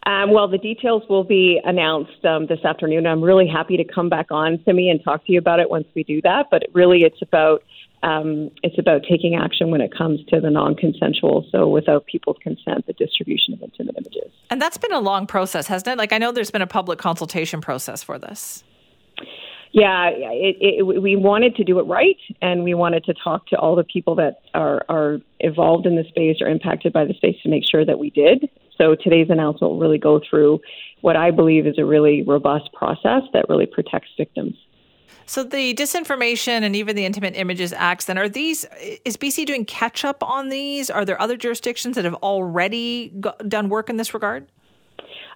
[0.05, 3.07] Um, well, the details will be announced um, this afternoon.
[3.07, 5.87] I'm really happy to come back on, Simi, and talk to you about it once
[5.95, 6.47] we do that.
[6.51, 7.63] But really, it's about
[8.05, 12.85] um, it's about taking action when it comes to the non-consensual, so without people's consent,
[12.85, 14.31] the distribution of intimate images.
[14.51, 15.97] And that's been a long process, hasn't it?
[15.97, 18.63] Like I know there's been a public consultation process for this.
[19.71, 23.57] Yeah, it, it, we wanted to do it right, and we wanted to talk to
[23.57, 27.35] all the people that are, are involved in the space or impacted by the space
[27.43, 28.49] to make sure that we did.
[28.77, 30.61] So today's announcement will really go through
[31.01, 34.55] what I believe is a really robust process that really protects victims.
[35.27, 38.65] So the disinformation and even the intimate images acts then are these
[39.03, 40.89] is BC doing catch up on these?
[40.89, 43.11] Are there other jurisdictions that have already
[43.47, 44.47] done work in this regard?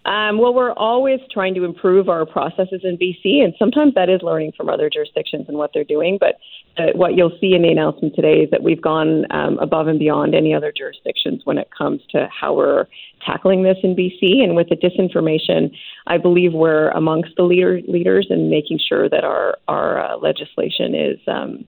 [0.06, 4.22] Um, well, we're always trying to improve our processes in BC, and sometimes that is
[4.22, 6.18] learning from other jurisdictions and what they're doing.
[6.20, 6.40] But
[6.78, 10.00] uh, what you'll see in the announcement today is that we've gone um, above and
[10.00, 12.86] beyond any other jurisdictions when it comes to how we're
[13.26, 14.42] tackling this in BC.
[14.42, 15.72] And with the disinformation,
[16.08, 20.96] I believe we're amongst the leader, leaders in making sure that our our uh, legislation
[20.96, 21.20] is.
[21.28, 21.66] Um,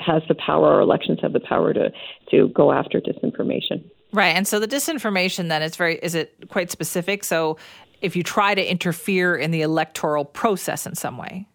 [0.00, 1.90] has the power, our elections have the power to,
[2.30, 3.82] to go after disinformation.
[4.12, 4.34] Right.
[4.34, 7.24] And so the disinformation then is very is it quite specific?
[7.24, 7.58] So
[8.00, 11.46] if you try to interfere in the electoral process in some way.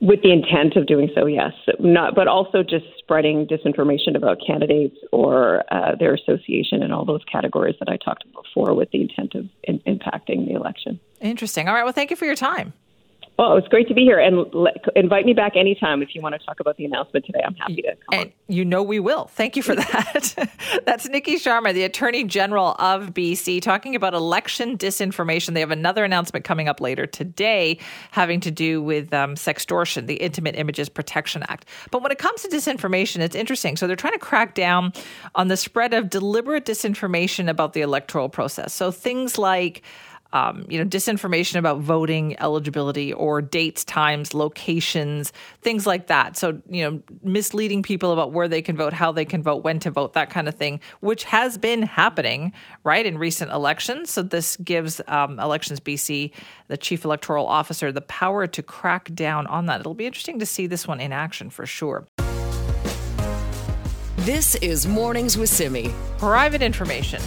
[0.00, 1.52] With the intent of doing so, yes.
[1.78, 7.20] Not, but also just spreading disinformation about candidates or uh, their association and all those
[7.30, 10.98] categories that I talked about before, with the intent of in, impacting the election.
[11.20, 11.68] Interesting.
[11.68, 11.84] All right.
[11.84, 12.72] Well, thank you for your time.
[13.38, 14.44] Well, it's great to be here, and
[14.94, 17.40] invite me back anytime if you want to talk about the announcement today.
[17.42, 17.96] I'm happy to.
[18.12, 18.32] and on.
[18.48, 19.24] you know we will.
[19.28, 20.50] Thank you for that.
[20.84, 25.54] That's Niki Sharma, the Attorney General of BC, talking about election disinformation.
[25.54, 27.78] They have another announcement coming up later today,
[28.10, 31.64] having to do with um, sextortion, the Intimate Images Protection Act.
[31.90, 33.78] But when it comes to disinformation, it's interesting.
[33.78, 34.92] So they're trying to crack down
[35.34, 38.74] on the spread of deliberate disinformation about the electoral process.
[38.74, 39.82] So things like
[40.32, 46.36] um, you know, disinformation about voting eligibility or dates, times, locations, things like that.
[46.36, 49.80] So, you know, misleading people about where they can vote, how they can vote, when
[49.80, 52.52] to vote, that kind of thing, which has been happening,
[52.84, 54.10] right, in recent elections.
[54.10, 56.32] So, this gives um, Elections BC,
[56.68, 59.80] the chief electoral officer, the power to crack down on that.
[59.80, 62.06] It'll be interesting to see this one in action for sure.
[64.18, 65.90] This is Mornings with Simi.
[66.18, 67.22] Private information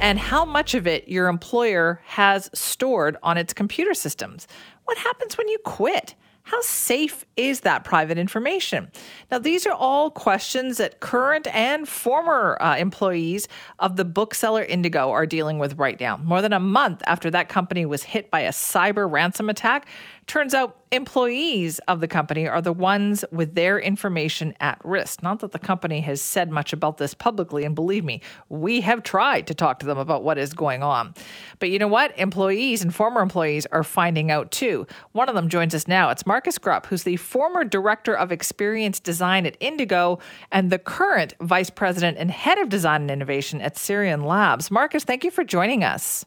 [0.00, 4.46] and how much of it your employer has stored on its computer systems.
[4.84, 6.14] What happens when you quit?
[6.46, 8.92] How safe is that private information?
[9.32, 13.48] Now, these are all questions that current and former uh, employees
[13.80, 16.18] of the bookseller Indigo are dealing with right now.
[16.18, 19.88] More than a month after that company was hit by a cyber ransom attack,
[20.26, 25.22] Turns out employees of the company are the ones with their information at risk.
[25.22, 29.04] Not that the company has said much about this publicly, and believe me, we have
[29.04, 31.14] tried to talk to them about what is going on.
[31.60, 32.18] But you know what?
[32.18, 34.88] Employees and former employees are finding out too.
[35.12, 36.10] One of them joins us now.
[36.10, 40.18] It's Marcus Grupp, who's the former director of experience design at Indigo
[40.50, 44.72] and the current vice president and head of design and innovation at Syrian Labs.
[44.72, 46.24] Marcus, thank you for joining us.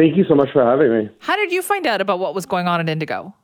[0.00, 1.10] Thank you so much for having me.
[1.18, 3.34] How did you find out about what was going on at Indigo?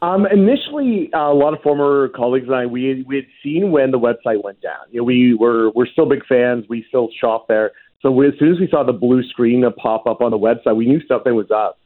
[0.00, 3.90] Um, initially, uh, a lot of former colleagues and I we we had seen when
[3.90, 4.86] the website went down.
[4.90, 6.64] You know, we were we're still big fans.
[6.70, 7.72] We still shop there.
[8.00, 10.76] So we, as soon as we saw the blue screen pop up on the website,
[10.76, 11.78] we knew something was up.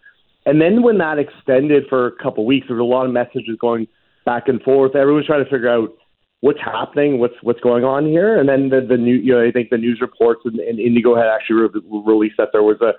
[0.46, 3.12] And then when that extended for a couple of weeks, there was a lot of
[3.12, 3.88] messages going
[4.24, 4.94] back and forth.
[4.94, 5.96] Everyone was trying to figure out
[6.42, 8.38] what's happening, what's what's going on here.
[8.38, 11.16] And then the the new, you know, I think the news reports and, and Indigo
[11.16, 12.92] had actually re- released that there was a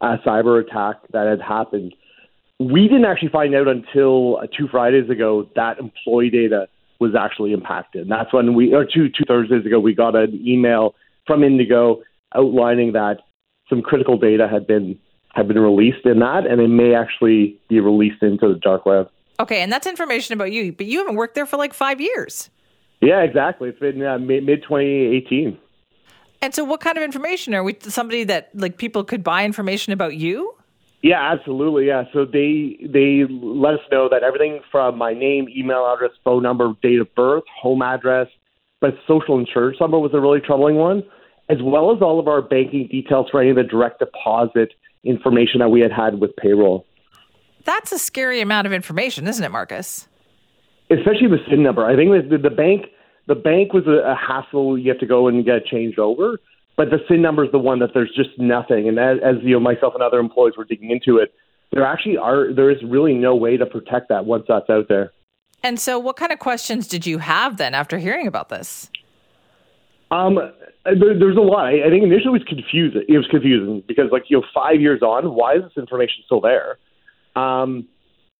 [0.00, 1.94] uh, cyber attack that had happened.
[2.58, 6.68] We didn't actually find out until uh, two Fridays ago that employee data
[6.98, 8.02] was actually impacted.
[8.02, 10.94] And that's when we, or two two Thursdays ago, we got an email
[11.26, 12.02] from Indigo
[12.34, 13.18] outlining that
[13.68, 14.98] some critical data had been
[15.34, 19.10] had been released in that, and it may actually be released into the dark web.
[19.38, 22.48] Okay, and that's information about you, but you haven't worked there for like five years.
[23.02, 23.68] Yeah, exactly.
[23.68, 25.58] It's been uh, mid 2018.
[26.42, 27.76] And so, what kind of information are we?
[27.80, 30.54] Somebody that like people could buy information about you?
[31.02, 31.86] Yeah, absolutely.
[31.86, 32.04] Yeah.
[32.12, 36.72] So they they let us know that everything from my name, email address, phone number,
[36.82, 38.28] date of birth, home address,
[38.80, 41.04] but social insurance number was a really troubling one,
[41.48, 44.72] as well as all of our banking details for any of the direct deposit
[45.04, 46.84] information that we had had with payroll.
[47.64, 50.08] That's a scary amount of information, isn't it, Marcus?
[50.90, 51.84] Especially the SIN number.
[51.84, 52.86] I think the, the bank
[53.26, 54.78] the bank was a, a hassle.
[54.78, 56.38] You have to go and get changed over.
[56.76, 58.86] But the SIN number is the one that there's just nothing.
[58.88, 61.34] And as, as you know, myself and other employees were digging into it,
[61.72, 65.12] there actually are there is really no way to protect that once that's out there.
[65.62, 68.90] And so, what kind of questions did you have then after hearing about this?
[70.10, 70.36] Um,
[70.84, 71.66] there, there's a lot.
[71.66, 73.04] I, I think initially it was confusing.
[73.08, 76.40] It was confusing because, like, you know, five years on, why is this information still
[76.40, 76.78] there?
[77.34, 77.88] Um,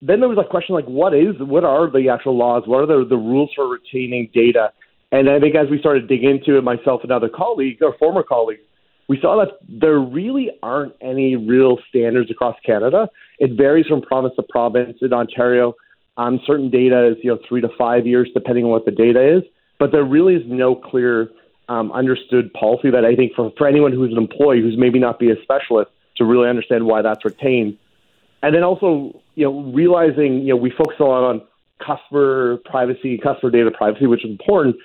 [0.01, 2.63] then there was a question like, what is, what are the actual laws?
[2.65, 4.71] What are the, the rules for retaining data?
[5.11, 7.95] And I think as we started to dig into it, myself and other colleagues, or
[7.97, 8.61] former colleagues,
[9.07, 13.09] we saw that there really aren't any real standards across Canada.
[13.39, 14.97] It varies from province to province.
[15.01, 15.75] In Ontario,
[16.17, 19.37] um, certain data is you know three to five years, depending on what the data
[19.37, 19.43] is.
[19.79, 21.29] But there really is no clear,
[21.69, 25.19] um, understood policy that I think for for anyone who's an employee who's maybe not
[25.19, 27.77] be a specialist to really understand why that's retained.
[28.43, 31.41] And then also, you know, realizing you know we focus a lot on
[31.79, 34.75] customer privacy, customer data privacy, which is important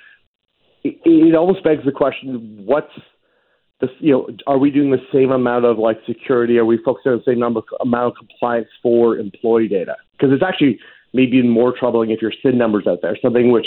[0.85, 2.93] it, it almost begs the question: What's
[3.81, 6.59] this, you know, are we doing the same amount of like security?
[6.59, 9.97] Are we focusing on the same number amount of compliance for employee data?
[10.13, 10.79] Because it's actually
[11.13, 13.67] maybe even more troubling if your SIN numbers out there, something which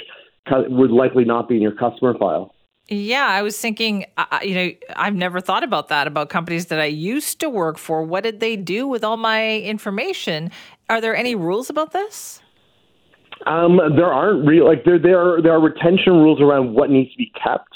[0.51, 2.54] would likely not be in your customer file.
[2.87, 4.05] Yeah, I was thinking,
[4.43, 8.03] you know, I've never thought about that about companies that I used to work for.
[8.03, 10.51] What did they do with all my information?
[10.87, 12.41] Are there any rules about this?
[13.47, 17.11] Um, there aren't real like there there are there are retention rules around what needs
[17.11, 17.69] to be kept.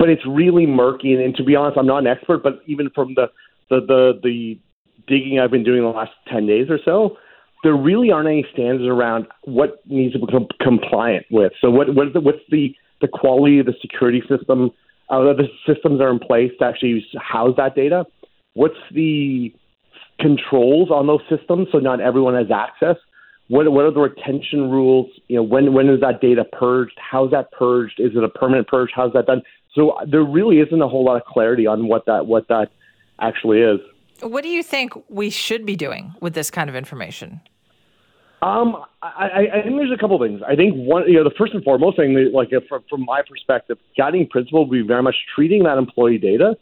[0.00, 1.12] but it's really murky.
[1.12, 3.26] And, and to be honest, I'm not an expert, but even from the
[3.68, 4.60] the the, the
[5.06, 7.18] digging I've been doing the last ten days or so,
[7.62, 11.52] there really aren't any standards around what needs to become compliant with.
[11.60, 14.70] So what what what's the the quality of the security system?
[15.08, 18.04] Uh, the systems are in place to actually house that data.
[18.54, 19.52] What's the
[20.20, 22.96] controls on those systems so not everyone has access?
[23.48, 25.08] What what are the retention rules?
[25.26, 26.96] You know, when when is that data purged?
[26.98, 27.98] How's that purged?
[27.98, 28.90] Is it a permanent purge?
[28.94, 29.42] How's that done?
[29.74, 32.70] So there really isn't a whole lot of clarity on what that what that
[33.20, 33.80] actually is.
[34.22, 37.40] What do you think we should be doing with this kind of information?
[38.42, 40.40] Um, I, I think there's a couple things.
[40.46, 43.78] I think one, you know, the first and foremost thing, like from, from my perspective,
[43.98, 46.56] guiding principle would be very much treating that employee data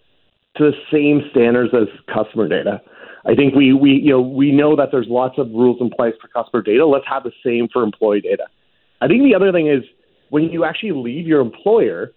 [0.57, 2.81] to the same standards as customer data.
[3.27, 6.15] I think we, we, you know, we know that there's lots of rules in place
[6.21, 6.85] for customer data.
[6.85, 8.47] Let's have the same for employee data.
[9.01, 9.85] I think the other thing is
[10.31, 12.13] when you actually leave your employer,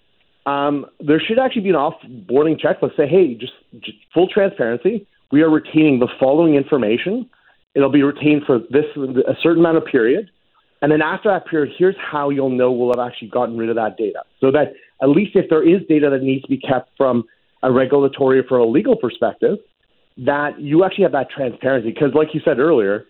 [0.48, 2.98] um, there should actually be an off-boarding checklist.
[2.98, 5.06] Say, hey, just, just full transparency.
[5.32, 7.30] We are retaining the following information.
[7.74, 10.30] It'll be retained for this a certain amount of period,
[10.82, 13.76] and then after that period, here's how you'll know we'll have actually gotten rid of
[13.76, 14.24] that data.
[14.40, 17.24] So that at least if there is data that needs to be kept from
[17.64, 19.60] a regulatory or for a legal perspective,
[20.18, 21.92] that you actually have that transparency.
[21.92, 23.06] Because, like you said earlier,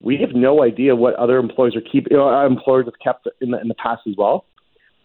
[0.00, 2.12] we have no idea what other employers are keeping.
[2.12, 4.44] You uh, know, employers have kept in the, in the past as well.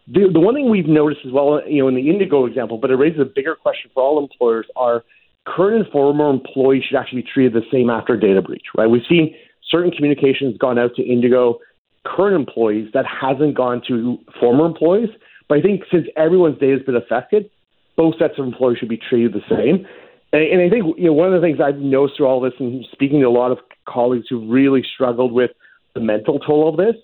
[0.08, 2.92] The, the one thing we've noticed as well, you know, in the Indigo example, but
[2.92, 5.04] it raises a bigger question for all employers: are
[5.46, 8.66] current and former employees should actually be treated the same after a data breach?
[8.78, 8.88] Right?
[8.88, 9.36] We've seen
[9.70, 11.60] certain communications gone out to Indigo
[12.06, 15.10] current employees that hasn't gone to former employees.
[15.48, 17.50] But I think since everyone's data has been affected,
[17.96, 19.86] both sets of employees should be treated the same.
[20.32, 22.54] And, and I think you know one of the things I've noticed through all this,
[22.60, 25.52] and speaking to a lot of colleagues who really struggled with
[25.94, 26.96] the mental toll of this,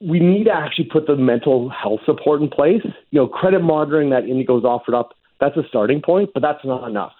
[0.00, 2.82] we need to actually put the mental health support in place.
[3.10, 6.88] You know, credit monitoring that Indigo's offered up, that's a starting point, but that's not
[6.88, 7.12] enough.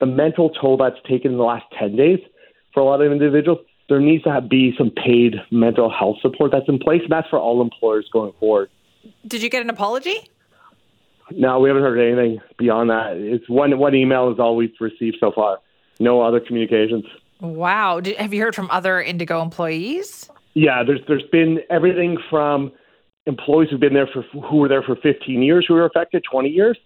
[0.00, 2.20] The mental toll that's taken in the last 10 days
[2.74, 3.58] for a lot of individuals,
[3.88, 7.28] there needs to have, be some paid mental health support that's in place, and that's
[7.28, 8.68] for all employers going forward.
[9.26, 10.28] Did you get an apology?
[11.30, 13.16] No, we haven't heard anything beyond that.
[13.16, 15.58] It's one one email is all we've received so far.
[15.98, 17.04] No other communications.
[17.40, 18.00] Wow.
[18.00, 20.30] Did, have you heard from other Indigo employees?
[20.54, 22.72] Yeah, there's there's been everything from
[23.26, 26.48] employees who've been there for who were there for 15 years who were affected, 20
[26.48, 26.78] years,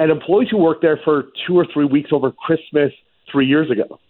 [0.00, 2.90] and employees who worked there for two or three weeks over Christmas
[3.30, 4.00] three years ago.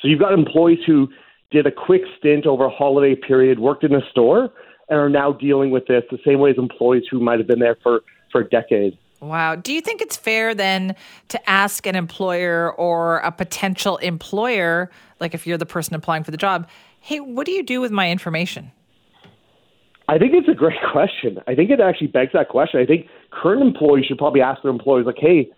[0.00, 1.08] So you've got employees who
[1.50, 4.50] did a quick stint over a holiday period, worked in a store,
[4.88, 7.58] and are now dealing with this the same way as employees who might have been
[7.58, 8.00] there for
[8.32, 8.96] for decades.
[9.20, 9.54] Wow.
[9.54, 10.96] Do you think it's fair then
[11.28, 14.90] to ask an employer or a potential employer,
[15.20, 16.68] like if you're the person applying for the job,
[17.00, 18.72] hey, what do you do with my information?
[20.08, 21.38] I think it's a great question.
[21.46, 22.80] I think it actually begs that question.
[22.80, 25.50] I think current employees should probably ask their employees, like, hey,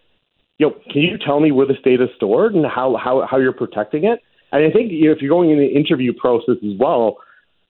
[0.59, 3.39] you know, can you tell me where this data is stored and how, how, how
[3.39, 4.21] you're protecting it?
[4.53, 7.19] And I think you know, if you're going in the interview process as well,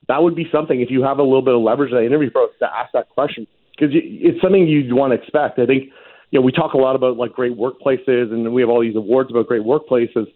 [0.09, 2.31] that would be something if you have a little bit of leverage in the interview
[2.31, 5.59] process to ask that question because it's something you'd want to expect.
[5.59, 5.85] I think
[6.31, 8.97] you know we talk a lot about like great workplaces, and we have all these
[8.97, 10.27] awards about great workplaces.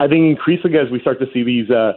[0.00, 1.92] I think increasingly as we start to see these uh,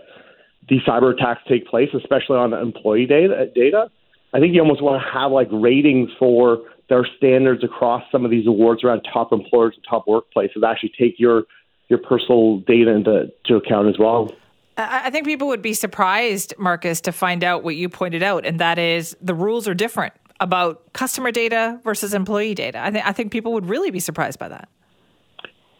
[0.69, 3.89] these cyber attacks take place, especially on employee data, data,
[4.33, 8.31] I think you almost want to have like ratings for their standards across some of
[8.31, 10.63] these awards around top employers and top workplaces.
[10.65, 11.43] Actually, take your
[11.89, 14.31] your personal data into to account as well.
[14.77, 18.59] I think people would be surprised, Marcus, to find out what you pointed out, and
[18.59, 22.79] that is the rules are different about customer data versus employee data.
[22.79, 24.69] I think I think people would really be surprised by that.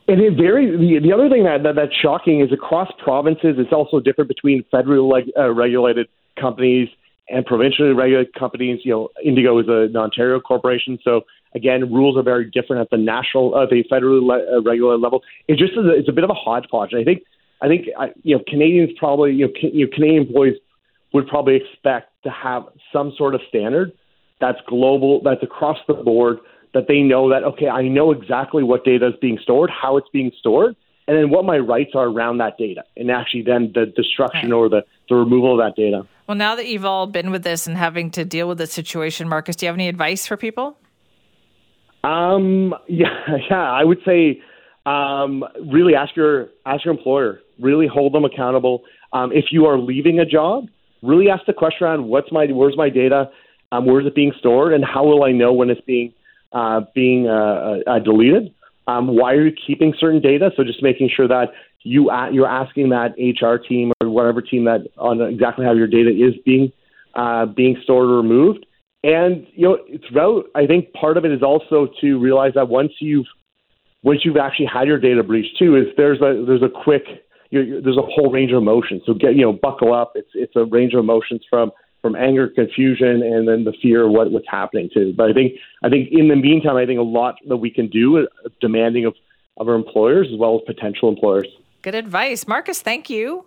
[0.08, 3.72] And it very the, the other thing that, that that's shocking is across provinces, it's
[3.72, 6.08] also different between federally leg, uh, regulated
[6.40, 6.90] companies
[7.30, 8.82] and provincially regulated companies.
[8.84, 11.22] You know, Indigo is an Ontario corporation, so
[11.56, 15.22] again, rules are very different at the national, uh, the federally le- uh, regulated level.
[15.48, 16.94] It's just a, it's a bit of a hodgepodge.
[16.94, 17.24] I think
[17.62, 20.58] I think I, you know Canadians probably you know, can, you know Canadian employees
[21.14, 23.92] would probably expect to have some sort of standard
[24.40, 26.40] that's global, that's across the board,
[26.74, 30.08] that they know that, okay, I know exactly what data is being stored, how it's
[30.10, 30.76] being stored,
[31.08, 34.70] and then what my rights are around that data, and actually then the destruction or
[34.70, 36.08] the, the removal of that data.
[36.28, 39.28] Well, now that you've all been with this and having to deal with this situation,
[39.28, 40.78] Marcus, do you have any advice for people?
[42.04, 44.42] Um, yeah, yeah, I would say
[44.86, 48.84] um, really ask your ask your employer, really hold them accountable.
[49.12, 50.68] Um, if you are leaving a job,
[51.02, 53.30] really ask the question around what's my where's my data
[53.72, 56.14] um, where is it being stored, and how will I know when it's being
[56.54, 58.54] uh, being uh, uh, deleted?
[58.88, 60.52] Um, why are you keeping certain data?
[60.58, 61.50] So just making sure that
[61.84, 66.10] you you're asking that HR team or whatever team that on exactly how your data
[66.10, 66.72] is being
[67.16, 68.66] uh, being stored or removed,
[69.04, 69.78] And you know,
[70.08, 73.26] throughout, I think part of it is also to realize that once you've
[74.04, 77.04] once you've actually had your data breach too, is there's a there's a quick
[77.50, 79.02] you there's a whole range of emotions.
[79.06, 80.14] So get you know buckle up.
[80.16, 81.72] It's it's a range of emotions from
[82.02, 85.14] from anger, confusion, and then the fear of what, what's happening too.
[85.16, 87.88] But I think I think in the meantime, I think a lot that we can
[87.88, 88.26] do, uh,
[88.60, 89.14] demanding of
[89.58, 91.48] of our employers as well as potential employers.
[91.82, 92.82] Good advice, Marcus.
[92.82, 93.46] Thank you.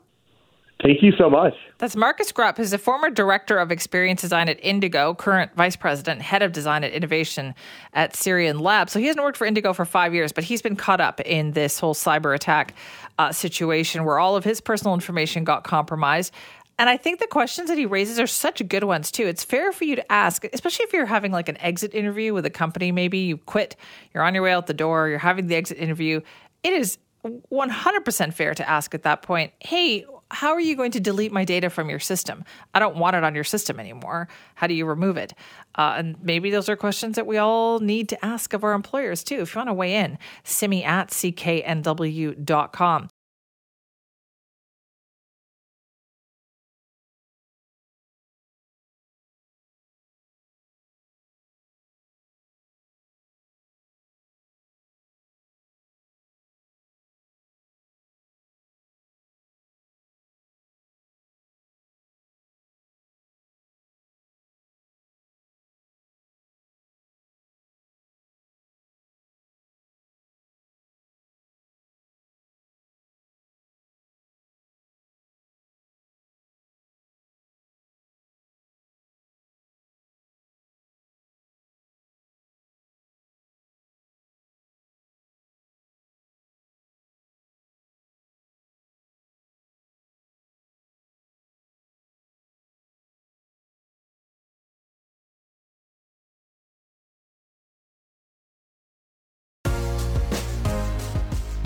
[0.83, 1.55] Thank you so much.
[1.79, 6.21] That's Marcus Grupp, who's a former director of experience design at Indigo, current vice president,
[6.21, 7.55] head of design and innovation
[7.95, 8.91] at Syrian Lab.
[8.91, 11.53] So he hasn't worked for Indigo for five years, but he's been caught up in
[11.53, 12.75] this whole cyber attack
[13.19, 16.35] uh, situation where all of his personal information got compromised.
[16.79, 19.27] And I think the questions that he raises are such good ones too.
[19.27, 22.45] It's fair for you to ask, especially if you're having like an exit interview with
[22.47, 23.77] a company, maybe you quit,
[24.13, 26.21] you're on your way out the door, you're having the exit interview.
[26.63, 31.01] It is 100% fair to ask at that point, hey, how are you going to
[31.01, 32.45] delete my data from your system?
[32.75, 34.29] I don't want it on your system anymore.
[34.55, 35.33] How do you remove it?
[35.77, 39.23] Uh, and maybe those are questions that we all need to ask of our employers
[39.23, 39.41] too.
[39.41, 43.09] If you want to weigh in, simi at cknw.com.